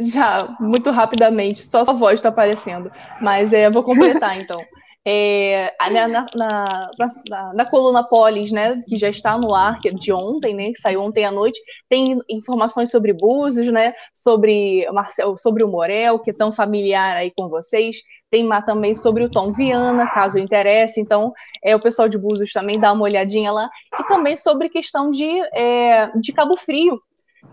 Já, 0.00 0.54
muito 0.60 0.90
rapidamente, 0.90 1.62
só 1.62 1.84
sua 1.84 1.94
voz 1.94 2.14
está 2.14 2.28
aparecendo. 2.28 2.90
Mas 3.20 3.52
é, 3.52 3.70
vou 3.70 3.82
completar 3.84 4.38
então. 4.38 4.60
É, 5.08 5.72
na, 5.88 6.08
na, 6.08 6.26
na, 6.34 7.52
na, 7.54 7.64
coluna 7.64 8.02
Polis, 8.02 8.50
né, 8.50 8.82
que 8.88 8.98
já 8.98 9.08
está 9.08 9.38
no 9.38 9.54
ar, 9.54 9.80
que 9.80 9.88
é 9.88 9.92
de 9.92 10.12
ontem, 10.12 10.52
né, 10.52 10.72
que 10.72 10.80
saiu 10.80 11.00
ontem 11.00 11.24
à 11.24 11.30
noite, 11.30 11.60
tem 11.88 12.12
informações 12.28 12.90
sobre 12.90 13.12
Búzios, 13.12 13.68
né, 13.68 13.94
sobre, 14.12 14.84
Marcel, 14.90 15.38
sobre 15.38 15.62
o 15.62 15.68
Morel, 15.68 16.18
que 16.18 16.32
é 16.32 16.34
tão 16.34 16.50
familiar 16.50 17.16
aí 17.16 17.30
com 17.36 17.48
vocês, 17.48 17.98
tem 18.28 18.48
também 18.66 18.96
sobre 18.96 19.22
o 19.22 19.30
Tom 19.30 19.52
Viana, 19.52 20.10
caso 20.10 20.40
interesse, 20.40 21.00
então 21.00 21.32
é, 21.62 21.76
o 21.76 21.80
pessoal 21.80 22.08
de 22.08 22.18
Búzios 22.18 22.52
também 22.52 22.80
dá 22.80 22.92
uma 22.92 23.04
olhadinha 23.04 23.52
lá, 23.52 23.70
e 24.00 24.04
também 24.08 24.34
sobre 24.34 24.68
questão 24.68 25.12
de, 25.12 25.40
é, 25.54 26.10
de 26.18 26.32
Cabo 26.32 26.56
Frio, 26.56 27.00